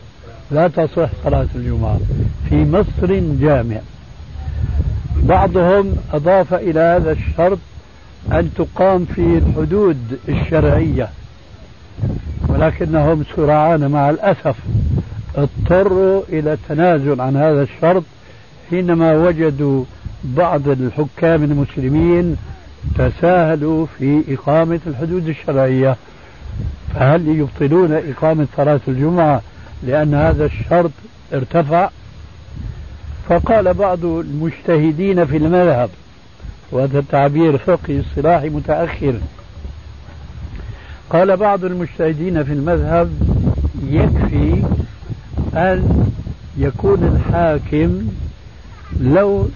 [0.51, 1.99] لا تصح صلاة الجمعة.
[2.49, 3.81] في مصر جامع.
[5.23, 7.59] بعضهم أضاف إلى هذا الشرط
[8.33, 11.09] أن تقام في الحدود الشرعية
[12.49, 14.57] ولكنهم سرعان مع الأسف
[15.37, 18.03] اضطروا إلى التنازل عن هذا الشرط
[18.71, 19.85] حينما وجدوا
[20.25, 22.37] بعض الحكام المسلمين
[22.99, 25.97] تساهلوا في إقامة الحدود الشرعية
[26.95, 29.43] فهل يبطلون إقامة صلاة الجمعة
[29.83, 30.91] لأن هذا الشرط
[31.33, 31.91] ارتفع؟
[33.29, 35.91] فقال بعض المجتهدين في المذهب
[36.73, 39.15] وهذا التعبير فقهي اصطلاحي متأخر
[41.11, 43.11] قال بعض المجتهدين في المذهب
[43.89, 44.63] يكفي
[45.55, 46.11] أن
[46.59, 48.09] يكون الحاكم
[49.01, 49.49] لو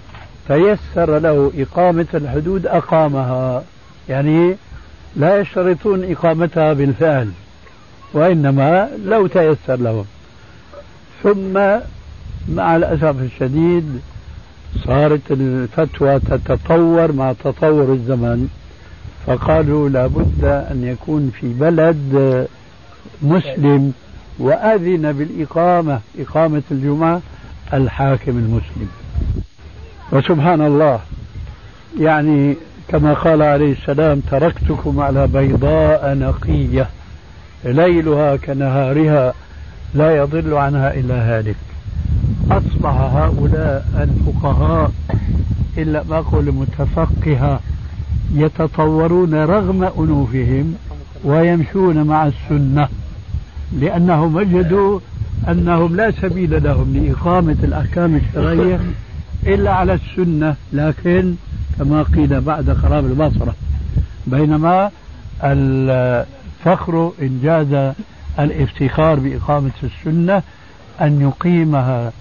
[0.47, 3.63] تيسر له إقامة الحدود أقامها.
[4.09, 4.55] يعني
[5.15, 7.29] لا يشترطون إقامتها بالفعل
[8.13, 10.05] وإنما لو تيسر لهم.
[11.23, 11.53] ثم
[12.49, 13.99] مع الأسف الشديد
[14.85, 18.49] صارت الفتوى تتطور مع تطور الزمن
[19.27, 22.47] فقالوا لابد أن يكون في بلد
[23.21, 23.93] مسلم
[24.39, 27.21] وأذن بالإقامة إقامة الجمعة
[27.73, 28.89] الحاكم المسلم.
[30.11, 30.99] وسبحان الله.
[31.99, 32.55] يعني
[32.87, 36.89] كما قال عليه السلام تركتكم على بيضاء نقية
[37.65, 39.33] ليلها كنهارها
[39.93, 41.55] لا يضل عنها إلا هالك.
[42.51, 44.91] أصبح هؤلاء الفقهاء
[45.77, 47.59] إلا ما أقول متفقهة
[48.33, 50.75] يتطورون رغم أنوفهم
[51.23, 52.87] ويمشون مع السنة
[53.79, 54.99] لأنهم وجدوا
[55.49, 58.79] أنهم لا سبيل لهم لإقامة الأحكام الشرعية
[59.45, 61.35] إلا على السنة لكن
[61.79, 63.55] كما قيل بعد خراب البصرة
[64.27, 64.91] بينما
[65.43, 67.93] الفخر إن جاز
[68.39, 70.41] الافتخار بإقامة السنة
[71.01, 72.11] أن يقيمها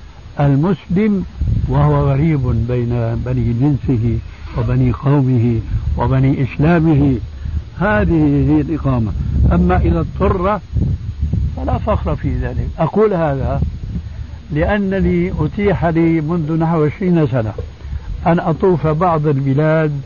[0.40, 1.24] المسلم
[1.68, 4.18] وهو غريب بين بني جنسه
[4.58, 5.60] وبني قومه
[5.98, 7.16] وبني إسلامه.
[7.78, 9.12] هذه هي الإقامة.
[9.52, 10.60] أما إذا اضطر
[11.56, 12.68] فلا فخر في ذلك.
[12.78, 13.60] أقول هذا
[14.50, 17.52] لأنني أتيح لي منذ نحو عشرين سنة
[18.26, 20.00] أن أطوف بعض البلاد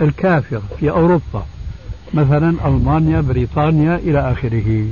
[0.00, 1.44] الكافرة في أوروبا
[2.14, 4.86] مثلا ألمانيا بريطانيا إلى آخره.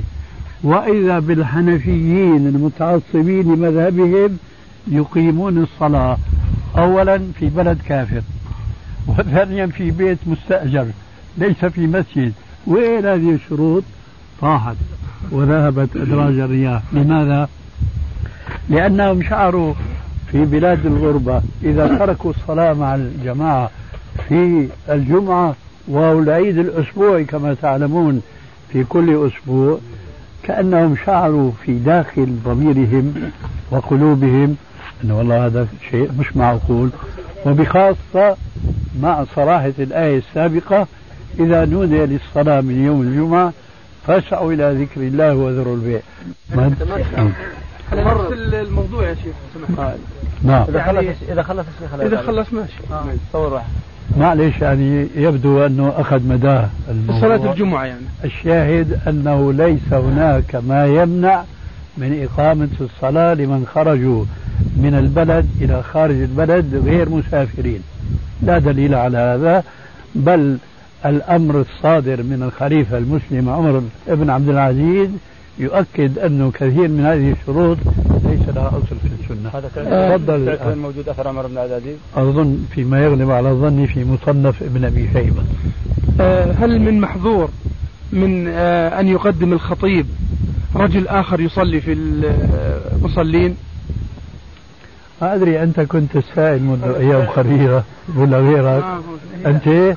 [0.63, 4.37] وإذا بالحنفيين المتعصبين لمذهبهم
[4.87, 6.17] يقيمون الصلاة
[6.77, 8.21] أولا في بلد كافر
[9.07, 10.87] وثانيا في بيت مستأجر
[11.37, 12.33] ليس في مسجد.
[12.67, 13.83] وين هذه الشروط
[14.41, 14.75] طاحت
[15.31, 16.81] وذهبت أدراج الرياح.
[16.93, 17.49] لماذا؟
[18.69, 19.73] لأنهم شعروا
[20.31, 21.41] في بلاد الغربة.
[21.63, 23.69] إذا تركوا الصلاة مع الجماعة
[24.29, 25.55] في الجمعة
[25.87, 28.21] وهو العيد الأسبوعي كما تعلمون
[28.71, 29.77] في كل أسبوع
[30.43, 33.31] كأنهم شعروا في داخل ضميرهم
[33.71, 34.55] وقلوبهم
[35.03, 36.89] أن والله هذا شيء مش معقول.
[37.45, 38.37] وبخاصة
[39.01, 40.87] مع صراحة الآية السابقة
[41.39, 43.53] إذا نودي للصلاة من يوم الجمعة
[44.07, 45.99] فاسعوا إلى ذكر الله وذروا البيع.
[47.91, 49.35] على نفس الموضوع يا شيخ.
[50.43, 50.65] نعم.
[50.69, 52.73] إذا خلص إذا خلص الشيخ إذا خلص ماشي.
[53.29, 53.69] تصور واحد.
[54.17, 56.69] معلش يعني يبدو أنه أخذ مداه
[57.21, 58.05] صلاة الجمعة يعني.
[58.23, 61.43] الشاهد أنه ليس هناك ما يمنع
[61.97, 64.25] من إقامة الصلاة لمن خرجوا
[64.77, 67.83] من البلد إلى خارج البلد غير مسافرين.
[68.41, 69.63] لا دليل على هذا
[70.15, 70.57] بل
[71.05, 75.09] الأمر الصادر من الخليفة المسلم عمر بن عبد العزيز
[75.59, 77.77] يؤكد أنه كثير من هذه الشروط
[78.25, 79.49] ليس لها أصل في السنة.
[79.53, 79.67] هذا
[80.17, 80.55] تفضل.
[80.55, 85.09] كان موجود أثر عمر بن العزيز أظن فيما يغلب على ظني في مصنف ابن أبي
[85.13, 85.43] شيبة.
[86.19, 87.49] آه، هل من محظور
[88.11, 90.05] من آه، أن يقدم الخطيب
[90.75, 93.55] رجل آخر يصلي في المصلين
[95.21, 97.83] ما أدري أنت كنت السائل منذ أيام قليلة
[98.15, 98.83] ولا غيرك.
[98.83, 98.99] آه،
[99.45, 99.95] أنت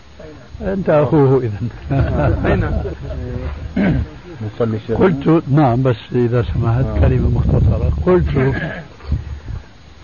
[0.63, 1.59] أنت أخوه إذا
[4.95, 7.93] قلت نعم بس إذا سمحت كلمة مختصرة.
[8.07, 8.55] قلت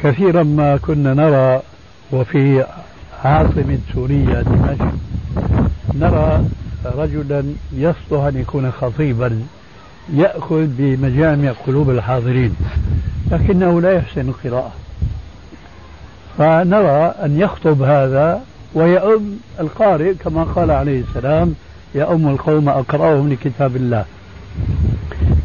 [0.03, 1.63] كثيرا ما كنا نرى
[2.13, 2.65] وفي
[3.25, 4.93] عاصمة سوريا دمشق
[5.95, 6.45] نرى
[6.85, 9.43] رجلا يصلح أن يكون خطيبا
[10.15, 12.55] يأخذ بمجامع قلوب الحاضرين
[13.31, 14.73] لكنه لا يحسن القراءة.
[16.39, 18.43] فنرى أن يخطب هذا
[18.75, 21.55] ويؤم القارئ كما قال عليه السلام
[21.95, 24.05] يؤم القوم أقرأهم لكتاب الله.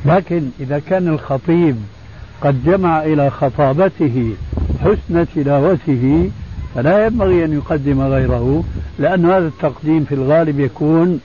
[0.05, 1.75] لكن إذا كان الخطيب
[2.41, 4.33] قد جمع إلى خطابته
[4.83, 6.29] حسن تلاوته
[6.75, 8.63] فلا ينبغي أن يقدم غيره
[8.99, 11.19] لأن هذا التقديم في الغالب يكون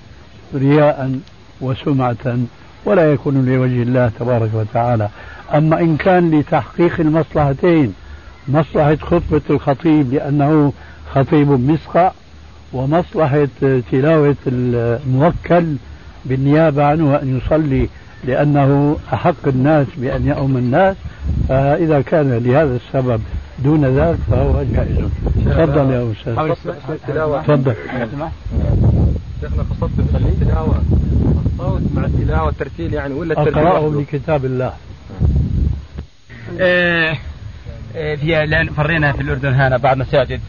[0.54, 1.18] رياء
[1.60, 2.38] وسمعة
[2.84, 5.08] ولا يكون لوجه الله تبارك وتعالى.
[5.54, 7.94] أما إن كان لتحقيق المصلحتين
[8.48, 10.72] مصلحة خطبة الخطيب لأنه
[11.14, 12.12] خطيب مسقع
[12.72, 13.48] ومصلحة
[13.92, 15.64] تلاوة الموكل
[16.26, 17.88] بالنيابة عنه أن يصلي
[18.24, 20.96] لأنه أحق الناس بأن يؤم الناس
[21.48, 23.20] فإذا كان لهذا السبب
[23.58, 24.98] دون ذلك فهو جائز.
[25.46, 26.34] تفضل يا أستاذ.
[27.42, 27.74] تفضل.
[29.40, 30.82] شيخنا قصدت التلاوة
[31.46, 34.72] الصوت مع التلاوة الترتيل يعني ولا الترتيل أقرأه لكتاب الله.
[36.60, 37.16] آه،
[37.96, 40.40] آه، في لأن فرينا في الأردن هنا بعض مساجد.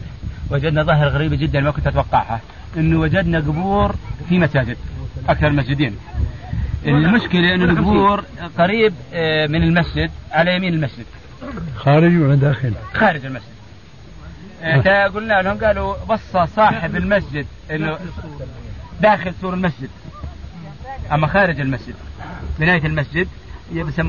[0.50, 2.40] وجدنا ظاهرة غريبة جدا ما كنت أتوقعها.
[2.76, 3.94] إنه وجدنا قبور
[4.28, 4.76] في مساجد.
[5.28, 5.96] أكثر المسجدين.
[6.86, 8.24] المشكلة إنه القبور
[8.58, 11.04] قريب آه، من المسجد على يمين المسجد.
[11.76, 13.56] خارج ولا داخل؟ خارج المسجد.
[15.14, 17.98] قلنا لهم قالوا وصى صاحب المسجد إنه
[19.00, 19.88] داخل سور المسجد.
[21.12, 21.94] أما خارج المسجد.
[22.58, 23.28] بناية المسجد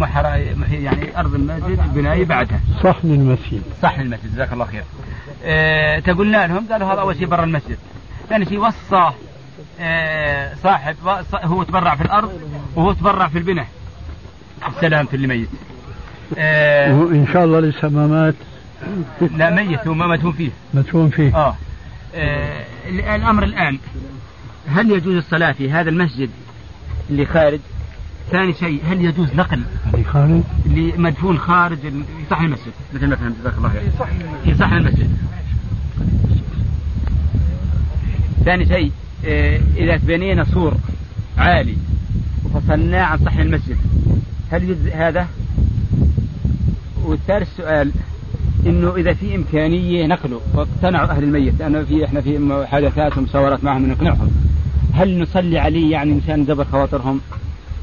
[0.03, 0.35] حرا
[0.71, 2.59] يعني أرض المسجد البنايه بعدها.
[2.83, 3.61] صحن المسجد.
[3.81, 4.83] صحن المسجد جزاك الله خير.
[5.45, 7.77] آه تقولنا لهم قالوا هذا أول شيء برا المسجد.
[8.29, 9.11] ثاني شيء وصى
[10.63, 10.95] صاحب
[11.43, 12.31] هو تبرع في الأرض
[12.75, 13.67] وهو تبرع في البناء.
[14.67, 15.49] السلام في اللي ميت.
[16.37, 18.35] آه وان شاء الله لسه ما مات.
[19.35, 20.49] لا ميت هو ما مدفون فيه.
[20.73, 21.35] مدفون فيه.
[21.35, 21.55] آه,
[22.15, 22.65] آه
[23.15, 23.79] الأمر الآن
[24.67, 26.29] هل يجوز الصلاة في هذا المسجد
[27.09, 27.59] اللي خارج
[28.31, 29.63] ثاني شيء هل يجوز نقل
[29.93, 31.77] اللي خارج اللي مدفون خارج
[32.29, 33.81] صحن المسجد؟ مثل ما فهمت جزاك الله خير.
[34.43, 35.17] في صحن المسجد.
[38.45, 39.06] ثاني شيء آه،
[39.77, 40.73] إذا بنينا سور
[41.37, 41.75] عالي
[42.45, 43.77] وفصلناه عن صحن المسجد
[44.51, 45.27] هل يجزئ هذا؟
[47.05, 47.91] والثالث سؤال
[48.65, 53.89] إنه إذا في إمكانية نقله واقتنعوا أهل الميت لأنه في إحنا في محادثات ومساورات معهم
[53.89, 54.31] نقنعهم
[54.93, 57.21] هل نصلي عليه يعني مشان نجبر خواطرهم؟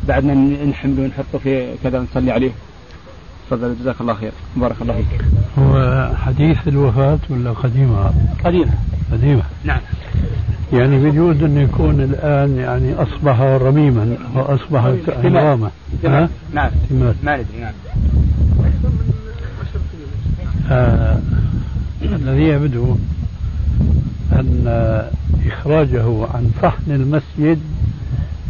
[0.09, 0.35] بعد ما
[0.65, 2.51] نحمله ونحطه في كذا ونصلي عليه.
[3.51, 4.33] تفضل جزاك الله خير.
[4.57, 5.25] بارك الله فيك.
[5.59, 8.11] هو حديث الوفاة ولا قديمة؟
[8.45, 8.75] قديمة.
[9.13, 9.43] قديمة.
[9.65, 9.81] نعم.
[10.75, 15.71] يعني بجوز أن يكون الآن يعني أصبح رميما وأصبح عظاما
[16.03, 16.29] نعم.
[16.55, 17.73] نعم ما ندري نعم.
[20.71, 21.19] آه
[22.03, 22.97] الذي يبدو
[24.33, 25.05] أن
[25.47, 27.61] إخراجه عن صحن المسجد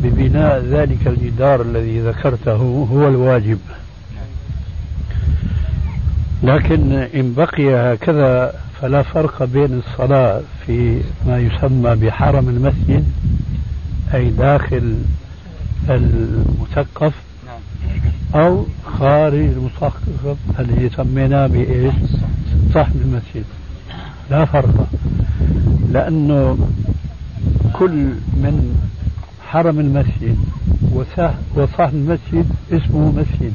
[0.03, 3.59] ببناء ذلك الجدار الذي ذكرته هو الواجب.
[6.43, 8.55] لكن إن بقي هكذا
[8.85, 13.05] فلا فرق بين الصلاة في ما يسمى بحرم المسجد
[14.15, 14.97] أي داخل
[15.89, 17.13] المثقف
[18.35, 18.67] أو
[18.99, 21.95] خارج المثقف الذي سميناه بإيش؟
[22.75, 23.45] صحن المسجد.
[24.31, 24.87] لا فرق
[25.93, 26.59] لأنه
[27.73, 27.91] كل
[28.43, 28.77] من
[29.47, 30.37] حرم المسجد
[31.57, 33.53] وصحن المسجد اسمه مسجد.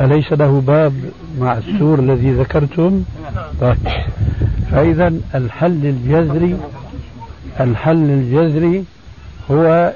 [0.00, 0.94] أليس له باب
[1.38, 3.04] مع السور الذي ذكرتم؟
[3.60, 3.76] طيب.
[4.70, 6.56] فإذا الحل الجذري
[7.60, 8.84] الحل الجذري
[9.50, 9.92] هو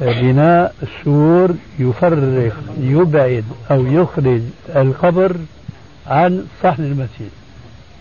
[0.00, 4.40] بناء سور يفرق يبعد أو يخرج
[4.76, 5.36] القبر
[6.06, 7.30] عن صحن المسجد.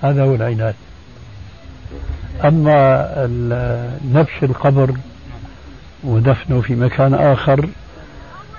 [0.02, 0.76] هذا هو العناد.
[2.46, 3.08] أما
[4.14, 4.92] نبش القبر
[6.04, 7.70] ودفنه في مكان آخر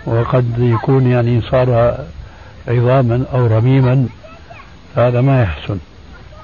[0.06, 1.98] وقد يكون يعني صار
[2.68, 4.06] عظاما أو رميما
[4.94, 5.78] فهذا ما يحسن.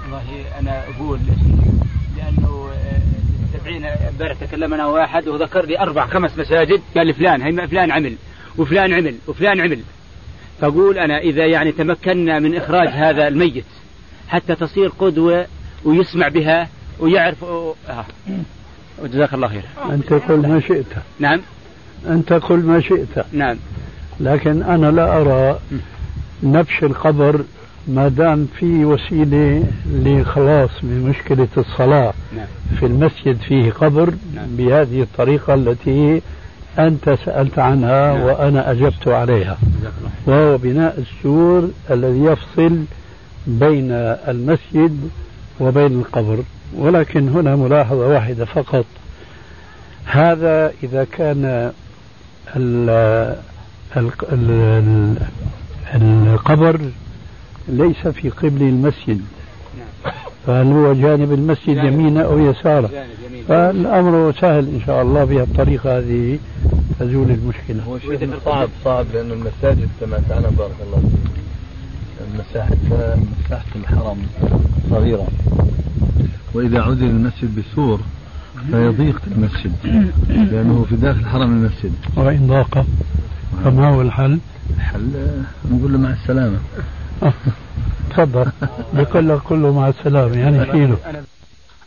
[0.05, 0.23] والله
[0.61, 1.19] أنا أقول
[2.17, 2.69] لأنه
[3.55, 7.91] تبعين امبارح تكلم أنا واحد وذكر لي أربع خمس مساجد قال لي فلان هي فلان
[7.91, 8.15] عمل
[8.59, 9.81] وفلان عمل وفلان عمل.
[10.61, 13.65] فأقول أنا إذا يعني تمكنا من إخراج هذا الميت
[14.29, 15.47] حتى تصير قدوة
[15.85, 16.69] ويسمع بها
[17.01, 18.05] ويعرف آه.
[18.99, 19.63] وجزاك الله خير.
[19.91, 20.87] أنت قل ما شئت.
[21.19, 21.41] نعم.
[22.09, 23.25] أنت قل ما شئت.
[23.33, 23.57] نعم.
[24.21, 25.59] لكن أنا لا أرى
[26.43, 27.45] نبش القبر
[27.89, 32.47] ما دام في وسيلة لخلاص من مشكلة الصلاة نعم.
[32.79, 34.47] في المسجد فيه قبر نعم.
[34.57, 36.23] بهذه الطريقة التي
[36.79, 38.23] أنت سألت عنها نعم.
[38.23, 39.59] وأنا أجبت عليها
[40.27, 42.85] وهو بناء السور الذي يفصل
[43.47, 43.93] بين
[44.29, 45.11] المسجد
[45.61, 46.39] وبين القبر
[46.77, 48.85] ولكن هنا ملاحظة واحدة فقط
[50.05, 51.73] هذا إذا كان
[52.57, 52.91] ال
[53.97, 55.17] ال ال
[55.95, 56.81] القبر
[57.69, 59.21] ليس في قبل المسجد
[60.47, 62.91] فهل هو جانب المسجد يمينا أو يسارا
[63.49, 66.39] فالأمر سهل إن شاء الله بهالطريقة هذه
[67.01, 67.83] تزول المشكلة.
[67.85, 67.99] هو
[68.45, 71.33] صعب صعب لأن المساجد كما تعلم بارك الله فيك
[72.39, 72.77] مساحة
[73.47, 74.19] مساحة الحرم
[74.91, 75.27] صغيرة.
[76.55, 78.01] وإذا عزل المسجد بسور
[78.71, 79.73] فيضيق المسجد
[80.29, 81.93] لأنه في داخل حرم المسجد.
[82.17, 82.87] وإن ضاق
[83.65, 84.39] فما هو الحل؟
[84.77, 86.59] الحل نقول له مع السلامة.
[88.11, 88.47] تفضل.
[88.93, 90.97] بقول لك كله مع السلامة يعني شيله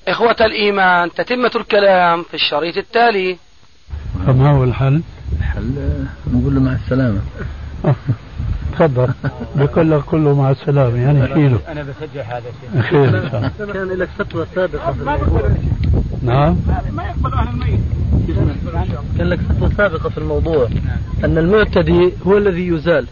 [0.07, 3.37] إخوة الإيمان تتمة الكلام في الشريط التالي.
[4.27, 5.01] فما هو الحل؟
[5.39, 7.19] الحل نقول له مع السلامة.
[8.73, 9.07] تفضل.
[9.55, 12.81] بقول لك كله مع السلامة يعني شيله أنا بشجع هذا الشيء.
[12.81, 13.73] خير إن شاء الله.
[13.73, 14.91] كان لك فتوى سابقة.
[14.91, 15.49] في الموضوع
[16.25, 16.55] نعم.
[19.17, 20.69] كان لك فتوى سابقة في الموضوع.
[21.23, 23.05] أن المعتدي هو الذي يزال.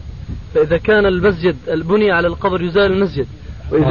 [0.54, 3.26] فإذا كان المسجد البني على القبر يزال المسجد.
[3.72, 3.84] وإذا